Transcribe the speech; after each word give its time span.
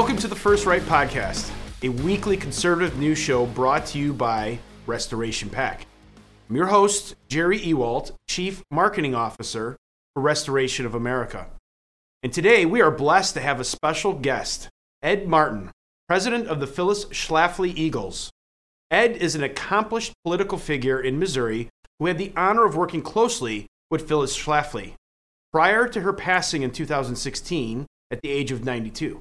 Welcome 0.00 0.16
to 0.16 0.28
the 0.28 0.34
First 0.34 0.64
Right 0.64 0.80
Podcast, 0.80 1.52
a 1.82 1.90
weekly 1.90 2.34
conservative 2.34 2.98
news 2.98 3.18
show 3.18 3.44
brought 3.44 3.84
to 3.88 3.98
you 3.98 4.14
by 4.14 4.58
Restoration 4.86 5.50
PAC. 5.50 5.84
I'm 6.48 6.56
your 6.56 6.68
host, 6.68 7.16
Jerry 7.28 7.58
Ewalt, 7.58 8.12
Chief 8.26 8.62
Marketing 8.70 9.14
Officer 9.14 9.76
for 10.14 10.22
Restoration 10.22 10.86
of 10.86 10.94
America. 10.94 11.48
And 12.22 12.32
today 12.32 12.64
we 12.64 12.80
are 12.80 12.90
blessed 12.90 13.34
to 13.34 13.42
have 13.42 13.60
a 13.60 13.64
special 13.64 14.14
guest, 14.14 14.70
Ed 15.02 15.28
Martin, 15.28 15.70
President 16.08 16.46
of 16.46 16.60
the 16.60 16.66
Phyllis 16.66 17.04
Schlafly 17.04 17.76
Eagles. 17.76 18.30
Ed 18.90 19.18
is 19.18 19.34
an 19.34 19.42
accomplished 19.42 20.14
political 20.24 20.56
figure 20.56 20.98
in 20.98 21.18
Missouri 21.18 21.68
who 21.98 22.06
had 22.06 22.16
the 22.16 22.32
honor 22.38 22.64
of 22.64 22.74
working 22.74 23.02
closely 23.02 23.66
with 23.90 24.08
Phyllis 24.08 24.34
Schlafly 24.34 24.94
prior 25.52 25.86
to 25.88 26.00
her 26.00 26.14
passing 26.14 26.62
in 26.62 26.70
2016 26.70 27.84
at 28.10 28.22
the 28.22 28.30
age 28.30 28.50
of 28.50 28.64
92. 28.64 29.20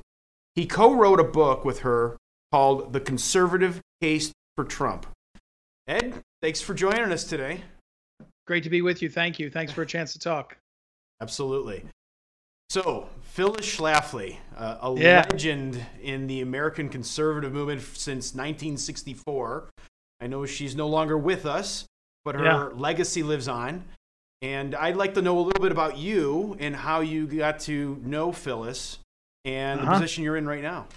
He 0.55 0.65
co 0.65 0.93
wrote 0.93 1.19
a 1.19 1.23
book 1.23 1.63
with 1.63 1.79
her 1.79 2.17
called 2.51 2.93
The 2.93 2.99
Conservative 2.99 3.81
Case 4.01 4.31
for 4.55 4.65
Trump. 4.65 5.05
Ed, 5.87 6.21
thanks 6.41 6.61
for 6.61 6.73
joining 6.73 7.11
us 7.11 7.23
today. 7.23 7.61
Great 8.47 8.63
to 8.63 8.69
be 8.69 8.81
with 8.81 9.01
you. 9.01 9.09
Thank 9.09 9.39
you. 9.39 9.49
Thanks 9.49 9.71
for 9.71 9.83
a 9.83 9.85
chance 9.85 10.13
to 10.13 10.19
talk. 10.19 10.57
Absolutely. 11.21 11.83
So, 12.69 13.09
Phyllis 13.21 13.65
Schlafly, 13.65 14.37
uh, 14.55 14.77
a 14.81 14.93
yeah. 14.95 15.25
legend 15.31 15.83
in 16.01 16.27
the 16.27 16.41
American 16.41 16.89
conservative 16.89 17.51
movement 17.51 17.81
since 17.81 18.35
1964. 18.35 19.69
I 20.21 20.27
know 20.27 20.45
she's 20.45 20.75
no 20.75 20.87
longer 20.87 21.17
with 21.17 21.45
us, 21.45 21.85
but 22.25 22.35
her 22.35 22.43
yeah. 22.43 22.69
legacy 22.75 23.23
lives 23.23 23.47
on. 23.47 23.85
And 24.41 24.75
I'd 24.75 24.97
like 24.97 25.15
to 25.15 25.21
know 25.21 25.39
a 25.39 25.41
little 25.41 25.61
bit 25.61 25.71
about 25.71 25.97
you 25.97 26.55
and 26.59 26.75
how 26.75 26.99
you 26.99 27.25
got 27.25 27.59
to 27.61 27.99
know 28.03 28.31
Phyllis 28.31 28.99
and 29.45 29.79
uh-huh. 29.79 29.93
the 29.93 29.99
position 29.99 30.23
you're 30.23 30.37
in 30.37 30.47
right 30.47 30.61
now. 30.61 30.87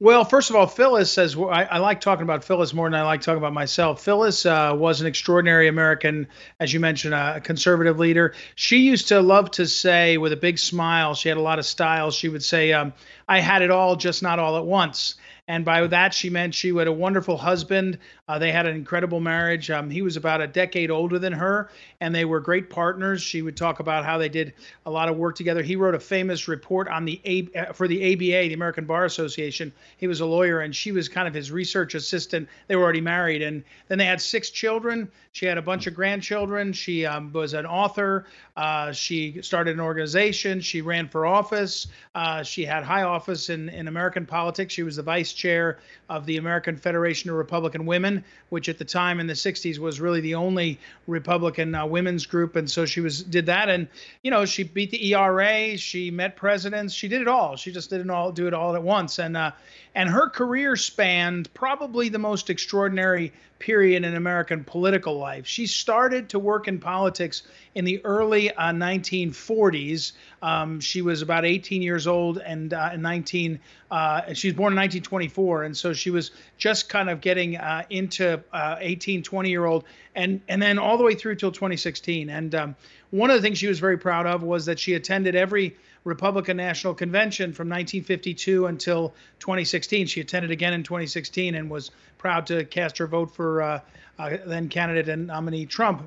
Well, 0.00 0.24
first 0.24 0.50
of 0.50 0.56
all, 0.56 0.66
Phyllis 0.66 1.12
says 1.12 1.36
I, 1.36 1.64
I, 1.64 1.78
like 1.78 2.00
talking 2.00 2.24
about 2.24 2.42
Phyllis 2.42 2.74
more 2.74 2.90
than 2.90 2.98
I 2.98 3.04
like 3.04 3.20
talking 3.20 3.38
about 3.38 3.52
myself. 3.52 4.02
Phyllis 4.02 4.44
uh, 4.44 4.74
was 4.76 5.00
an 5.00 5.06
extraordinary 5.06 5.68
American, 5.68 6.26
as 6.58 6.74
you 6.74 6.80
mentioned, 6.80 7.14
a 7.14 7.40
conservative 7.40 7.98
leader. 7.98 8.34
She 8.56 8.78
used 8.78 9.08
to 9.08 9.20
love 9.20 9.52
to 9.52 9.66
say, 9.66 10.18
with 10.18 10.32
a 10.32 10.36
big 10.36 10.58
smile, 10.58 11.14
she 11.14 11.28
had 11.28 11.38
a 11.38 11.42
lot 11.42 11.60
of 11.60 11.64
style. 11.64 12.10
She 12.10 12.28
would 12.28 12.42
say, 12.42 12.72
um, 12.72 12.92
"I 13.28 13.38
had 13.38 13.62
it 13.62 13.70
all, 13.70 13.94
just 13.94 14.20
not 14.20 14.40
all 14.40 14.58
at 14.58 14.66
once." 14.66 15.14
And 15.46 15.64
by 15.64 15.86
that, 15.86 16.12
she 16.12 16.28
meant 16.28 16.54
she 16.54 16.74
had 16.74 16.88
a 16.88 16.92
wonderful 16.92 17.36
husband. 17.36 17.98
Uh, 18.26 18.38
they 18.38 18.50
had 18.50 18.64
an 18.64 18.74
incredible 18.74 19.20
marriage. 19.20 19.70
Um, 19.70 19.90
he 19.90 20.00
was 20.00 20.16
about 20.16 20.40
a 20.40 20.46
decade 20.46 20.90
older 20.90 21.18
than 21.18 21.34
her, 21.34 21.68
and 22.00 22.14
they 22.14 22.24
were 22.24 22.40
great 22.40 22.70
partners. 22.70 23.20
She 23.20 23.42
would 23.42 23.54
talk 23.54 23.80
about 23.80 24.06
how 24.06 24.16
they 24.16 24.30
did 24.30 24.54
a 24.86 24.90
lot 24.90 25.10
of 25.10 25.18
work 25.18 25.36
together. 25.36 25.62
He 25.62 25.76
wrote 25.76 25.94
a 25.94 26.00
famous 26.00 26.48
report 26.48 26.88
on 26.88 27.04
the 27.04 27.20
a- 27.26 27.50
uh, 27.54 27.72
for 27.74 27.86
the 27.86 28.02
ABA, 28.02 28.48
the 28.48 28.54
American 28.54 28.86
Bar 28.86 29.04
Association. 29.04 29.70
He 29.98 30.06
was 30.06 30.20
a 30.20 30.26
lawyer, 30.26 30.60
and 30.60 30.74
she 30.74 30.90
was 30.90 31.06
kind 31.06 31.28
of 31.28 31.34
his 31.34 31.52
research 31.52 31.94
assistant. 31.94 32.48
They 32.66 32.76
were 32.76 32.82
already 32.84 33.02
married, 33.02 33.42
and 33.42 33.62
then 33.88 33.98
they 33.98 34.06
had 34.06 34.22
six 34.22 34.48
children. 34.48 35.10
She 35.32 35.46
had 35.46 35.58
a 35.58 35.62
bunch 35.62 35.86
of 35.86 35.94
grandchildren. 35.94 36.72
She 36.72 37.04
um, 37.04 37.30
was 37.32 37.54
an 37.54 37.66
author. 37.66 38.24
Uh, 38.56 38.92
she 38.92 39.42
started 39.42 39.74
an 39.74 39.80
organization. 39.80 40.60
She 40.60 40.80
ran 40.80 41.08
for 41.08 41.26
office. 41.26 41.88
Uh, 42.14 42.42
she 42.44 42.64
had 42.64 42.84
high 42.84 43.02
office 43.02 43.50
in, 43.50 43.68
in 43.68 43.88
American 43.88 44.26
politics. 44.26 44.72
She 44.72 44.84
was 44.84 44.94
the 44.94 45.02
vice 45.02 45.32
chair 45.32 45.80
of 46.08 46.24
the 46.24 46.36
American 46.36 46.76
Federation 46.76 47.30
of 47.30 47.36
Republican 47.36 47.84
Women, 47.84 48.13
which 48.50 48.68
at 48.68 48.78
the 48.78 48.84
time 48.84 49.18
in 49.18 49.26
the 49.26 49.32
60s 49.32 49.78
was 49.78 50.00
really 50.00 50.20
the 50.20 50.34
only 50.34 50.78
Republican 51.06 51.74
uh, 51.74 51.86
women's 51.86 52.26
group. 52.26 52.56
And 52.56 52.70
so 52.70 52.84
she 52.84 53.00
was 53.00 53.22
did 53.22 53.46
that, 53.46 53.68
and 53.68 53.88
you 54.22 54.30
know 54.30 54.44
she 54.44 54.62
beat 54.62 54.90
the 54.90 55.14
ERA. 55.14 55.76
She 55.76 56.10
met 56.10 56.36
presidents. 56.36 56.94
She 56.94 57.08
did 57.08 57.20
it 57.20 57.28
all. 57.28 57.56
She 57.56 57.72
just 57.72 57.90
didn't 57.90 58.10
all 58.10 58.32
do 58.32 58.46
it 58.46 58.54
all 58.54 58.76
at 58.76 58.82
once. 58.82 59.18
And 59.18 59.36
uh, 59.36 59.52
and 59.94 60.10
her 60.10 60.28
career 60.28 60.76
spanned 60.76 61.52
probably 61.54 62.08
the 62.08 62.18
most 62.18 62.50
extraordinary 62.50 63.32
period 63.60 64.04
in 64.04 64.14
American 64.14 64.64
political 64.64 65.16
life. 65.16 65.46
She 65.46 65.66
started 65.66 66.28
to 66.30 66.38
work 66.38 66.66
in 66.68 66.80
politics 66.80 67.44
in 67.74 67.84
the 67.84 68.04
early 68.04 68.50
uh, 68.50 68.72
1940s. 68.72 70.12
Um, 70.42 70.80
she 70.80 71.00
was 71.00 71.22
about 71.22 71.44
18 71.44 71.80
years 71.80 72.06
old 72.06 72.38
and 72.38 72.74
uh, 72.74 72.96
19. 72.96 73.60
Uh, 73.90 74.34
she 74.34 74.48
was 74.48 74.56
born 74.56 74.72
in 74.72 74.78
1924, 74.78 75.62
and 75.62 75.76
so 75.76 75.92
she 75.92 76.10
was 76.10 76.32
just 76.58 76.88
kind 76.88 77.08
of 77.08 77.20
getting 77.20 77.56
uh, 77.56 77.84
into 77.88 78.42
uh, 78.52 78.76
18, 78.80 79.22
20 79.22 79.48
year 79.48 79.64
old, 79.64 79.84
and 80.14 80.40
and 80.48 80.60
then 80.60 80.78
all 80.78 80.98
the 80.98 81.04
way 81.04 81.14
through 81.14 81.36
till 81.36 81.52
2016. 81.52 82.28
And 82.28 82.54
um, 82.54 82.76
one 83.10 83.30
of 83.30 83.36
the 83.36 83.42
things 83.42 83.58
she 83.58 83.68
was 83.68 83.78
very 83.78 83.96
proud 83.96 84.26
of 84.26 84.42
was 84.42 84.66
that 84.66 84.78
she 84.78 84.94
attended 84.94 85.36
every 85.36 85.76
Republican 86.04 86.56
National 86.56 86.94
Convention 86.94 87.52
from 87.52 87.68
1952 87.68 88.66
until 88.66 89.14
2016. 89.40 90.06
She 90.06 90.20
attended 90.20 90.50
again 90.50 90.72
in 90.74 90.82
2016 90.82 91.54
and 91.54 91.70
was 91.70 91.90
proud 92.18 92.46
to 92.46 92.64
cast 92.64 92.98
her 92.98 93.06
vote 93.06 93.34
for 93.34 93.62
uh, 93.62 93.80
uh, 94.18 94.36
then 94.46 94.68
candidate 94.68 95.08
and 95.08 95.26
nominee 95.26 95.66
Trump. 95.66 96.02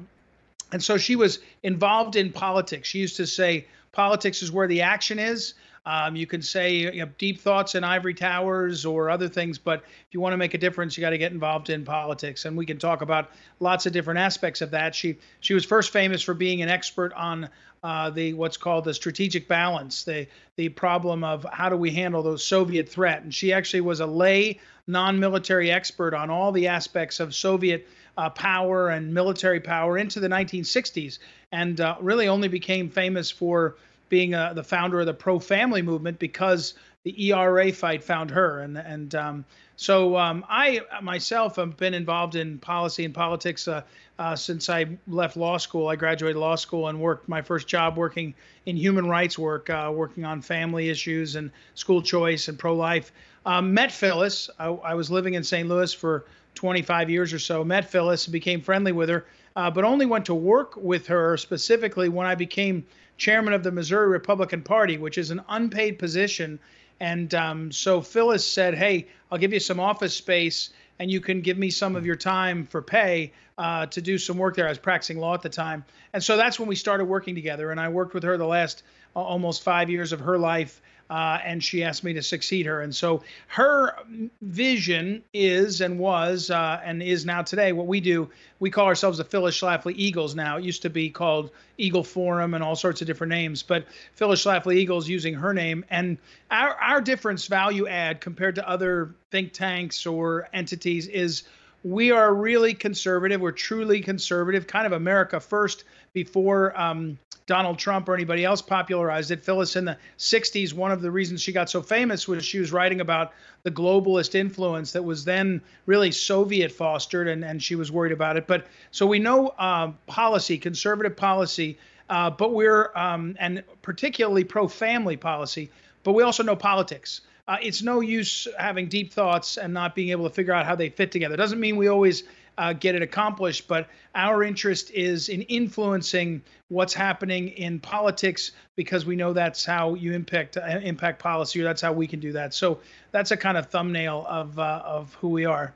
And 0.72 0.84
so 0.84 0.98
she 0.98 1.16
was 1.16 1.40
involved 1.64 2.16
in 2.16 2.32
politics. 2.32 2.88
She 2.90 3.00
used 3.00 3.18
to 3.18 3.28
say, 3.28 3.68
politics 3.92 4.44
is 4.44 4.52
where 4.52 4.68
the 4.68 4.82
action 4.82 5.18
is. 5.20 5.54
Um, 5.88 6.18
you 6.18 6.28
can 6.28 6.42
say 6.42 6.74
you 6.74 7.06
deep 7.18 7.40
thoughts 7.40 7.74
in 7.74 7.86
ivory 7.86 8.14
towers 8.14 8.86
or 8.86 9.10
other 9.10 9.30
things, 9.30 9.58
but 9.58 9.84
if 9.84 10.08
you 10.12 10.20
want 10.20 10.34
to 10.34 10.38
make 10.38 10.54
a 10.54 10.58
difference, 10.58 10.98
you 10.98 11.02
got 11.02 11.12
to 11.12 11.18
get 11.18 11.32
involved 11.32 11.70
in 11.70 11.86
politics. 11.86 12.44
And 12.44 12.58
we 12.58 12.66
can 12.66 12.78
talk 12.78 13.02
about 13.02 13.32
lots 13.62 13.86
of 13.86 13.94
different 13.94 14.20
aspects 14.20 14.60
of 14.60 14.72
that. 14.72 14.94
She 14.94 15.18
she 15.40 15.54
was 15.54 15.64
first 15.64 15.94
famous 15.94 16.22
for 16.22 16.34
being 16.34 16.62
an 16.62 16.68
expert 16.68 17.14
on 17.14 17.48
uh, 17.84 18.10
the 18.10 18.34
what's 18.34 18.58
called 18.58 18.84
the 18.84 18.94
strategic 18.94 19.48
balance, 19.48 20.04
the 20.04 20.28
the 20.58 20.68
problem 20.68 21.24
of 21.24 21.46
how 21.54 21.70
do 21.70 21.78
we 21.78 21.92
handle 21.92 22.22
those 22.22 22.46
Soviet 22.46 22.90
threat. 22.90 23.24
And 23.24 23.34
she 23.34 23.54
actually 23.54 23.80
was 23.80 24.02
a 24.02 24.06
lay 24.06 24.60
non-military 24.88 25.72
expert 25.72 26.14
on 26.14 26.30
all 26.30 26.52
the 26.52 26.68
aspects 26.68 27.22
of 27.22 27.34
Soviet 27.34 27.88
uh, 28.18 28.30
power 28.32 28.90
and 28.90 29.14
military 29.14 29.62
power 29.62 29.98
into 29.98 30.20
the 30.20 30.28
1960s, 30.28 31.20
and 31.54 31.80
uh, 31.80 31.96
really 32.02 32.28
only 32.28 32.50
became 32.50 32.90
famous 32.90 33.32
for 33.32 33.78
being 34.10 34.34
uh, 34.34 34.54
the 34.54 34.64
founder 34.64 35.00
of 35.00 35.06
the 35.06 35.14
pro-family 35.14 35.82
movement 35.82 36.20
because 36.20 36.74
the 37.04 37.32
ERA 37.32 37.72
fight 37.72 38.04
found 38.04 38.32
her. 38.32 38.60
And 38.60 38.78
and 38.78 39.16
um, 39.16 39.46
so 39.76 40.18
um, 40.18 40.44
I 40.50 40.82
myself 41.02 41.56
have 41.58 41.78
been 41.78 41.94
involved 41.94 42.36
in 42.36 42.58
policy 42.58 43.06
and 43.06 43.14
politics 43.14 43.68
uh, 43.68 43.84
uh, 44.20 44.36
since 44.36 44.70
I 44.70 44.88
left 45.08 45.38
law 45.38 45.58
school. 45.58 45.88
I 45.88 45.96
graduated 45.96 46.38
law 46.38 46.56
school 46.56 46.88
and 46.88 47.00
worked 47.00 47.30
my 47.30 47.42
first 47.42 47.68
job 47.68 47.96
working 47.96 48.34
in 48.66 48.76
human 48.76 49.08
rights 49.08 49.38
work, 49.38 49.70
uh, 49.70 49.92
working 49.94 50.26
on 50.26 50.42
family 50.42 50.90
issues 50.90 51.36
and 51.36 51.52
school 51.76 52.02
choice 52.02 52.48
and 52.48 52.58
pro-life. 52.58 53.12
Um, 53.46 53.74
met 53.74 53.92
Phyllis. 53.92 54.50
I, 54.60 54.66
I, 54.68 54.94
was 54.96 55.10
living 55.10 55.36
in 55.36 55.44
St. 55.44 55.70
Louis 55.70 55.94
for 55.94 56.26
25 56.56 57.10
years 57.10 57.32
or 57.32 57.40
so. 57.40 57.64
Met 57.64 57.90
Phyllis, 57.90 58.26
and 58.26 58.34
became 58.34 58.62
friendly 58.62 58.92
with 58.92 59.08
her, 59.08 59.26
uh, 59.56 59.72
but 59.72 59.86
only 59.86 60.06
went 60.06 60.26
to 60.26 60.34
work 60.34 60.76
with 60.76 61.08
her 61.08 61.38
specifically 61.38 62.10
when 62.10 62.28
I 62.28 62.36
became 62.36 62.86
chairman 63.18 63.54
of 63.54 63.64
the 63.64 63.72
Missouri 63.72 64.08
Republican 64.08 64.62
Party, 64.62 64.98
which 64.98 65.18
is 65.18 65.32
an 65.32 65.42
unpaid 65.50 66.00
position. 66.00 66.60
And 67.00 67.34
um, 67.36 67.72
so 67.72 68.02
Phyllis 68.02 68.46
said, 68.46 68.76
"Hey, 68.76 69.08
I'll 69.32 69.38
give 69.38 69.54
you 69.54 69.60
some 69.60 69.80
office 69.80 70.16
space." 70.16 70.72
and 71.00 71.12
you 71.12 71.22
can 71.22 71.42
give 71.42 71.58
me 71.58 71.70
some 71.70 71.96
of 71.96 72.06
your 72.06 72.16
time 72.16 72.66
for 72.66 72.82
pay 72.82 73.32
uh, 73.58 73.86
to 73.88 74.02
do 74.02 74.18
some 74.18 74.38
work 74.38 74.56
there. 74.56 74.66
I 74.66 74.70
was 74.70 74.78
practicing 74.78 75.18
law 75.18 75.34
at 75.34 75.42
the 75.42 75.50
time, 75.50 75.86
and 76.14 76.24
so 76.24 76.38
that's 76.38 76.60
when 76.60 76.68
we 76.68 76.76
started 76.76 77.06
working 77.06 77.36
together. 77.36 77.72
And 77.72 77.80
I 77.80 77.90
worked 77.90 78.14
with 78.14 78.24
her 78.24 78.38
the 78.38 78.48
last 78.48 78.84
uh, 79.16 79.20
almost 79.20 79.64
five 79.64 79.90
years 79.90 80.12
of 80.12 80.20
her 80.22 80.38
life 80.38 80.82
uh, 81.10 81.40
and 81.44 81.64
she 81.64 81.84
asked 81.84 82.04
me 82.04 82.14
to 82.14 82.22
succeed 82.22 82.66
her. 82.66 82.82
And 82.82 82.96
so 82.96 83.24
her 83.48 83.96
vision 84.42 85.24
is 85.34 85.82
and 85.82 86.00
was 86.00 86.52
uh, 86.52 86.82
and 86.84 87.02
is 87.02 87.26
now 87.26 87.42
today 87.42 87.72
what 87.74 87.88
we 87.88 88.00
do. 88.00 88.30
We 88.60 88.70
call 88.70 88.88
ourselves 88.88 89.18
the 89.18 89.24
Phyllis 89.24 89.60
Schlafly 89.60 89.94
Eagles 89.96 90.36
now. 90.36 90.58
It 90.58 90.64
used 90.64 90.82
to 90.82 90.90
be 90.90 91.10
called 91.10 91.52
Eagle 91.78 92.04
Forum 92.04 92.54
and 92.54 92.64
all 92.64 92.76
sorts 92.76 93.02
of 93.02 93.08
different 93.08 93.30
names, 93.30 93.64
but 93.64 93.86
Phyllis 94.14 94.44
Schlafly 94.44 94.76
Eagles 94.76 95.08
using 95.08 95.36
her 95.36 95.54
name. 95.54 95.86
And 95.90 96.18
our, 96.52 96.74
our 96.74 97.02
difference 97.02 97.48
value 97.48 97.88
add 97.88 98.20
compared 98.20 98.56
to 98.56 98.68
other 98.68 99.16
think 99.32 99.54
tanks 99.54 100.06
or 100.06 100.50
entities 100.54 101.08
is 101.08 101.44
we 101.84 102.12
are 102.12 102.34
really 102.34 102.74
conservative. 102.74 103.40
We're 103.40 103.52
truly 103.52 104.02
conservative, 104.02 104.68
kind 104.68 104.86
of 104.86 104.92
America 104.92 105.40
first 105.40 105.84
before 106.14 106.78
um, 106.80 107.18
Donald 107.48 107.80
Trump 107.80 108.08
or 108.08 108.14
anybody 108.14 108.46
else 108.46 108.62
popularized 108.62 109.32
it. 109.32 109.44
Phyllis 109.44 109.76
in 109.76 109.86
the 109.86 109.98
60s, 110.20 110.74
one 110.74 110.92
of 110.92 111.02
the 111.02 111.10
reasons 111.10 111.42
she 111.42 111.52
got 111.52 111.70
so 111.70 111.82
famous 111.82 112.28
was 112.28 112.46
she 112.46 112.60
was 112.60 112.72
writing 112.72 113.02
about 113.02 113.32
the 113.64 113.72
globalist 113.72 114.36
influence 114.36 114.92
that 114.92 115.04
was 115.04 115.26
then 115.26 115.62
really 115.86 116.12
Soviet 116.12 116.72
fostered, 116.72 117.28
and, 117.28 117.44
and 117.44 117.64
she 117.64 117.76
was 117.76 117.92
worried 117.92 118.12
about 118.12 118.38
it. 118.38 118.46
But 118.46 118.68
so 118.92 119.08
we 119.08 119.18
know 119.18 119.48
uh, 119.58 119.92
policy, 120.06 120.58
conservative 120.58 121.16
policy, 121.16 121.80
uh, 122.10 122.30
but 122.30 122.54
we're, 122.54 122.92
um, 122.96 123.36
and 123.40 123.64
particularly 123.82 124.44
pro 124.44 124.68
family 124.68 125.18
policy, 125.18 125.72
but 126.04 126.12
we 126.12 126.24
also 126.24 126.44
know 126.44 126.56
politics. 126.56 127.22
uh, 127.48 127.58
it's 127.62 127.82
no 127.82 128.02
use 128.02 128.48
having 128.58 128.88
deep 128.90 129.14
thoughts 129.14 129.58
and 129.58 129.74
not 129.74 129.96
being 129.96 130.10
able 130.10 130.28
to 130.28 130.34
figure 130.34 130.54
out 130.54 130.66
how 130.66 130.76
they 130.76 130.90
fit 130.90 131.12
together. 131.12 131.36
It 131.36 131.38
doesn't 131.38 131.60
mean 131.60 131.78
we 131.78 131.88
always 131.88 132.24
uh, 132.58 132.74
get 132.74 132.96
it 132.96 133.02
accomplished, 133.02 133.68
but 133.68 133.88
our 134.16 134.44
interest 134.44 134.92
is 134.92 135.30
in 135.30 135.44
influencing 135.44 136.42
what's 136.70 136.94
happening 136.94 137.50
in 137.50 137.80
politics 137.80 138.52
because 138.76 139.06
we 139.06 139.16
know 139.16 139.34
that's 139.34 139.64
how 139.64 139.94
you 139.94 140.14
impact 140.14 140.58
uh, 140.58 140.80
impact 140.82 141.20
policy, 141.20 141.62
or 141.62 141.64
that's 141.64 141.82
how 141.82 141.94
we 141.94 142.08
can 142.08 142.20
do 142.20 142.32
that. 142.32 142.54
So 142.54 142.80
that's 143.12 143.32
a 143.32 143.38
kind 143.38 143.58
of 143.58 143.68
thumbnail 143.68 144.26
of 144.28 144.58
uh, 144.58 144.82
of 144.86 145.14
who 145.16 145.30
we 145.30 145.46
are. 145.46 145.74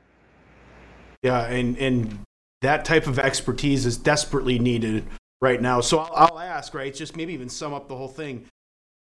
Yeah, 1.24 1.46
and 1.46 1.78
and 1.78 2.20
that 2.62 2.86
type 2.86 3.08
of 3.08 3.20
expertise 3.20 3.86
is 3.86 3.98
desperately 3.98 4.60
needed 4.60 5.06
right 5.42 5.62
now. 5.62 5.82
So 5.82 6.00
I'll, 6.00 6.34
I'll 6.34 6.40
ask, 6.40 6.74
right? 6.74 6.94
Just 6.94 7.16
maybe 7.16 7.34
even 7.34 7.50
sum 7.50 7.74
up 7.74 7.88
the 7.88 7.96
whole 7.96 8.08
thing. 8.08 8.46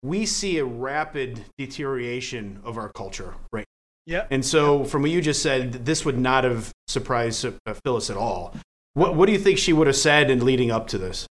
We 0.03 0.25
see 0.25 0.59
a 0.59 0.65
rapid 0.65 1.45
deterioration 1.59 2.61
of 2.65 2.79
our 2.79 2.91
culture 2.91 3.35
right 3.53 3.67
yeah. 4.07 4.27
And 4.31 4.45
so, 4.45 4.85
from 4.85 5.03
what 5.03 5.11
you 5.11 5.21
just 5.21 5.43
said, 5.43 5.85
this 5.85 6.05
would 6.05 6.19
not 6.19 6.45
have 6.45 6.71
surprised 6.89 7.45
uh, 7.45 7.75
Phyllis 7.85 8.11
at 8.11 8.17
all. 8.17 8.55
What 8.95 9.15
What 9.15 9.27
do 9.27 9.33
you 9.33 9.39
think 9.39 9.59
she 9.59 9.73
would 9.73 9.87
have 9.87 9.97
said 9.97 10.31
in 10.31 10.45
leading 10.45 10.71
up 10.71 10.89
to 10.89 10.99
this? 10.99 11.27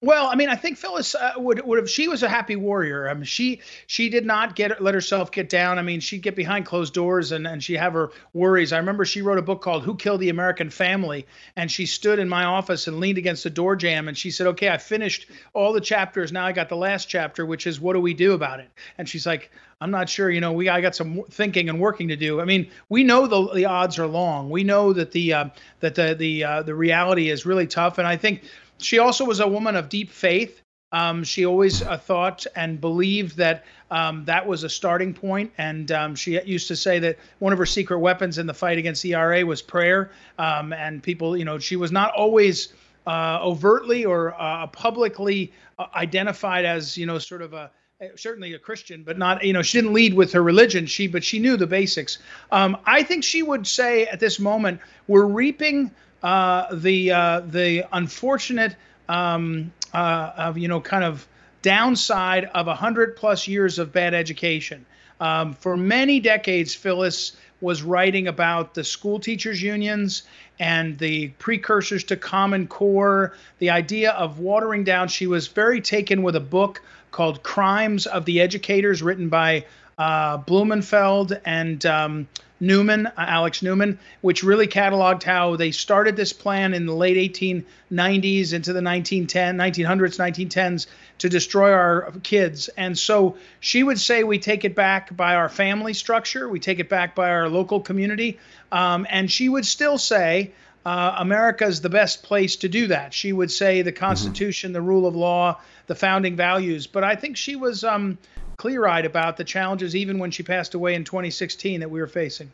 Well, 0.00 0.26
I 0.26 0.34
mean, 0.34 0.48
I 0.48 0.56
think 0.56 0.76
Phyllis 0.76 1.14
uh, 1.14 1.32
would 1.36 1.64
would 1.64 1.78
have. 1.78 1.88
She 1.88 2.08
was 2.08 2.22
a 2.22 2.28
happy 2.28 2.56
warrior. 2.56 3.08
I 3.08 3.14
mean, 3.14 3.24
she 3.24 3.60
she 3.86 4.08
did 4.08 4.26
not 4.26 4.54
get 4.54 4.82
let 4.82 4.94
herself 4.94 5.30
get 5.30 5.48
down. 5.48 5.78
I 5.78 5.82
mean, 5.82 6.00
she'd 6.00 6.22
get 6.22 6.36
behind 6.36 6.66
closed 6.66 6.92
doors 6.92 7.32
and 7.32 7.46
and 7.46 7.62
she 7.62 7.74
have 7.74 7.94
her 7.94 8.10
worries. 8.32 8.72
I 8.72 8.78
remember 8.78 9.04
she 9.04 9.22
wrote 9.22 9.38
a 9.38 9.42
book 9.42 9.62
called 9.62 9.84
"Who 9.84 9.96
Killed 9.96 10.20
the 10.20 10.28
American 10.28 10.70
Family," 10.70 11.26
and 11.56 11.70
she 11.70 11.86
stood 11.86 12.18
in 12.18 12.28
my 12.28 12.44
office 12.44 12.86
and 12.86 13.00
leaned 13.00 13.18
against 13.18 13.44
the 13.44 13.50
door 13.50 13.76
jamb 13.76 14.08
and 14.08 14.16
she 14.16 14.30
said, 14.30 14.46
"Okay, 14.48 14.68
I 14.68 14.78
finished 14.78 15.30
all 15.54 15.72
the 15.72 15.80
chapters. 15.80 16.32
Now 16.32 16.46
I 16.46 16.52
got 16.52 16.68
the 16.68 16.76
last 16.76 17.08
chapter, 17.08 17.46
which 17.46 17.66
is 17.66 17.80
what 17.80 17.94
do 17.94 18.00
we 18.00 18.14
do 18.14 18.32
about 18.34 18.60
it?" 18.60 18.70
And 18.98 19.08
she's 19.08 19.26
like, 19.26 19.50
I'm 19.80 19.90
not 19.90 20.08
sure. 20.08 20.30
You 20.30 20.40
know, 20.40 20.52
we 20.52 20.68
I 20.68 20.80
got 20.80 20.94
some 20.94 21.22
thinking 21.30 21.68
and 21.68 21.78
working 21.78 22.08
to 22.08 22.16
do. 22.16 22.40
I 22.40 22.44
mean, 22.44 22.70
we 22.88 23.04
know 23.04 23.26
the 23.26 23.52
the 23.52 23.66
odds 23.66 23.98
are 23.98 24.06
long. 24.06 24.48
We 24.48 24.64
know 24.64 24.92
that 24.94 25.12
the 25.12 25.32
uh, 25.34 25.48
that 25.80 25.94
the 25.94 26.14
the 26.14 26.44
uh, 26.44 26.62
the 26.62 26.74
reality 26.74 27.28
is 27.28 27.44
really 27.44 27.66
tough, 27.66 27.98
and 27.98 28.06
I 28.06 28.16
think 28.16 28.42
she 28.78 28.98
also 28.98 29.24
was 29.24 29.40
a 29.40 29.48
woman 29.48 29.76
of 29.76 29.88
deep 29.88 30.10
faith. 30.10 30.62
Um, 30.92 31.24
she 31.24 31.44
always 31.44 31.82
uh, 31.82 31.98
thought 31.98 32.46
and 32.54 32.80
believed 32.80 33.36
that 33.38 33.64
um, 33.90 34.24
that 34.26 34.46
was 34.46 34.62
a 34.62 34.68
starting 34.68 35.12
point, 35.12 35.52
and 35.58 35.90
um, 35.90 36.14
she 36.14 36.40
used 36.42 36.68
to 36.68 36.76
say 36.76 36.98
that 37.00 37.18
one 37.38 37.52
of 37.52 37.58
her 37.58 37.66
secret 37.66 37.98
weapons 37.98 38.38
in 38.38 38.46
the 38.46 38.54
fight 38.54 38.78
against 38.78 39.04
ERA 39.04 39.44
was 39.44 39.62
prayer. 39.62 40.10
Um, 40.38 40.72
and 40.72 41.02
people, 41.02 41.36
you 41.36 41.44
know, 41.44 41.58
she 41.58 41.76
was 41.76 41.90
not 41.90 42.14
always 42.14 42.72
uh, 43.06 43.38
overtly 43.42 44.04
or 44.04 44.40
uh, 44.40 44.68
publicly 44.68 45.52
uh, 45.78 45.86
identified 45.94 46.64
as, 46.64 46.96
you 46.96 47.06
know, 47.06 47.18
sort 47.18 47.42
of 47.42 47.52
a 47.52 47.70
certainly 48.14 48.52
a 48.52 48.58
Christian, 48.58 49.02
but 49.02 49.16
not 49.16 49.42
you 49.42 49.52
know 49.52 49.62
she 49.62 49.78
didn't 49.78 49.94
lead 49.94 50.14
with 50.14 50.32
her 50.32 50.42
religion. 50.42 50.86
She 50.86 51.06
but 51.06 51.24
she 51.24 51.38
knew 51.38 51.56
the 51.56 51.66
basics. 51.66 52.18
Um, 52.52 52.76
I 52.84 53.02
think 53.02 53.24
she 53.24 53.42
would 53.42 53.66
say 53.66 54.06
at 54.06 54.20
this 54.20 54.38
moment 54.38 54.80
we're 55.06 55.26
reaping 55.26 55.90
uh, 56.22 56.74
the 56.74 57.12
uh, 57.12 57.40
the 57.40 57.84
unfortunate 57.92 58.76
um, 59.08 59.72
uh, 59.92 60.32
of 60.36 60.58
you 60.58 60.68
know 60.68 60.80
kind 60.80 61.04
of 61.04 61.26
downside 61.62 62.44
of 62.54 62.68
a 62.68 62.74
hundred 62.74 63.16
plus 63.16 63.48
years 63.48 63.78
of 63.78 63.92
bad 63.92 64.14
education. 64.14 64.86
Um, 65.20 65.54
for 65.54 65.76
many 65.76 66.20
decades, 66.20 66.74
Phyllis 66.74 67.36
was 67.60 67.82
writing 67.82 68.28
about 68.28 68.74
the 68.74 68.84
school 68.84 69.18
teachers 69.18 69.62
unions 69.62 70.24
and 70.58 70.98
the 70.98 71.28
precursors 71.38 72.04
to 72.04 72.16
Common 72.16 72.66
Core, 72.66 73.34
the 73.58 73.70
idea 73.70 74.12
of 74.12 74.38
watering 74.38 74.84
down. 74.84 75.08
She 75.08 75.26
was 75.26 75.46
very 75.46 75.80
taken 75.80 76.22
with 76.22 76.36
a 76.36 76.40
book 76.40 76.82
called 77.10 77.42
Crimes 77.42 78.06
of 78.06 78.26
the 78.26 78.40
Educators, 78.40 79.02
written 79.02 79.28
by 79.28 79.64
uh, 79.98 80.36
Blumenfeld 80.38 81.40
and 81.44 81.84
um, 81.86 82.28
Newman, 82.58 83.06
uh, 83.06 83.12
Alex 83.16 83.62
Newman, 83.62 83.98
which 84.20 84.42
really 84.42 84.66
cataloged 84.66 85.22
how 85.22 85.56
they 85.56 85.70
started 85.70 86.16
this 86.16 86.32
plan 86.32 86.72
in 86.74 86.86
the 86.86 86.94
late 86.94 87.16
1890s 87.32 88.52
into 88.52 88.72
the 88.72 88.82
1910, 88.82 89.56
1900s, 89.56 90.18
1910s 90.18 90.86
to 91.18 91.28
destroy 91.28 91.72
our 91.72 92.12
kids. 92.22 92.68
And 92.76 92.98
so 92.98 93.36
she 93.60 93.82
would 93.82 94.00
say 94.00 94.24
we 94.24 94.38
take 94.38 94.64
it 94.64 94.74
back 94.74 95.14
by 95.16 95.34
our 95.34 95.48
family 95.48 95.92
structure, 95.92 96.48
we 96.48 96.60
take 96.60 96.78
it 96.78 96.88
back 96.88 97.14
by 97.14 97.30
our 97.30 97.48
local 97.48 97.80
community. 97.80 98.38
Um, 98.72 99.06
and 99.10 99.30
she 99.30 99.48
would 99.48 99.66
still 99.66 99.98
say 99.98 100.52
uh, 100.86 101.16
America 101.18 101.66
is 101.66 101.80
the 101.80 101.90
best 101.90 102.22
place 102.22 102.56
to 102.56 102.68
do 102.68 102.86
that. 102.86 103.12
She 103.12 103.32
would 103.32 103.50
say 103.50 103.82
the 103.82 103.90
mm-hmm. 103.90 103.98
Constitution, 103.98 104.68
mm-hmm. 104.68 104.74
the 104.74 104.82
rule 104.82 105.06
of 105.06 105.16
law, 105.16 105.60
the 105.88 105.94
founding 105.94 106.36
values. 106.36 106.86
But 106.86 107.04
I 107.04 107.16
think 107.16 107.36
she 107.36 107.56
was. 107.56 107.84
Um, 107.84 108.18
clear 108.56 108.86
eyed 108.86 109.04
about 109.04 109.36
the 109.36 109.44
challenges, 109.44 109.94
even 109.94 110.18
when 110.18 110.30
she 110.30 110.42
passed 110.42 110.74
away 110.74 110.94
in 110.94 111.04
2016, 111.04 111.80
that 111.80 111.90
we 111.90 112.00
were 112.00 112.06
facing. 112.06 112.50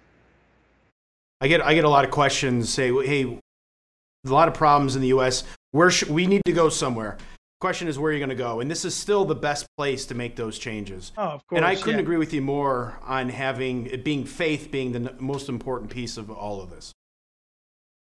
I 1.41 1.49
get 1.49 1.61
I 1.61 1.75
get 1.75 1.85
a 1.85 1.89
lot 1.89 2.05
of 2.05 2.11
questions. 2.11 2.73
Say, 2.73 2.93
hey, 3.05 3.39
a 4.25 4.31
lot 4.31 4.49
of 4.49 4.55
problems 4.55 4.95
in 4.95 5.03
the 5.03 5.09
U.S. 5.09 5.45
Where 5.73 5.91
should, 5.91 6.09
we 6.09 6.27
need 6.27 6.43
to 6.47 6.53
go 6.53 6.69
somewhere. 6.69 7.19
Question 7.61 7.89
is, 7.89 7.99
where 7.99 8.11
are 8.11 8.13
you 8.13 8.19
going 8.19 8.29
to 8.29 8.35
go? 8.35 8.61
And 8.61 8.71
this 8.71 8.85
is 8.85 8.95
still 8.95 9.25
the 9.25 9.37
best 9.37 9.67
place 9.77 10.07
to 10.07 10.15
make 10.15 10.35
those 10.35 10.59
changes. 10.59 11.13
Oh, 11.17 11.23
of 11.23 11.47
course. 11.47 11.59
And 11.59 11.65
I 11.65 11.77
couldn't 11.77 12.01
yeah. 12.01 12.03
agree 12.03 12.17
with 12.17 12.33
you 12.33 12.43
more 12.43 12.99
on 13.03 13.29
having 13.29 13.87
it 13.87 14.05
being 14.05 14.25
faith 14.25 14.71
being 14.71 14.93
the 14.93 15.15
most 15.21 15.49
important 15.49 15.91
piece 15.91 16.17
of 16.17 16.31
all 16.31 16.61
of 16.61 16.71
this. 16.71 16.93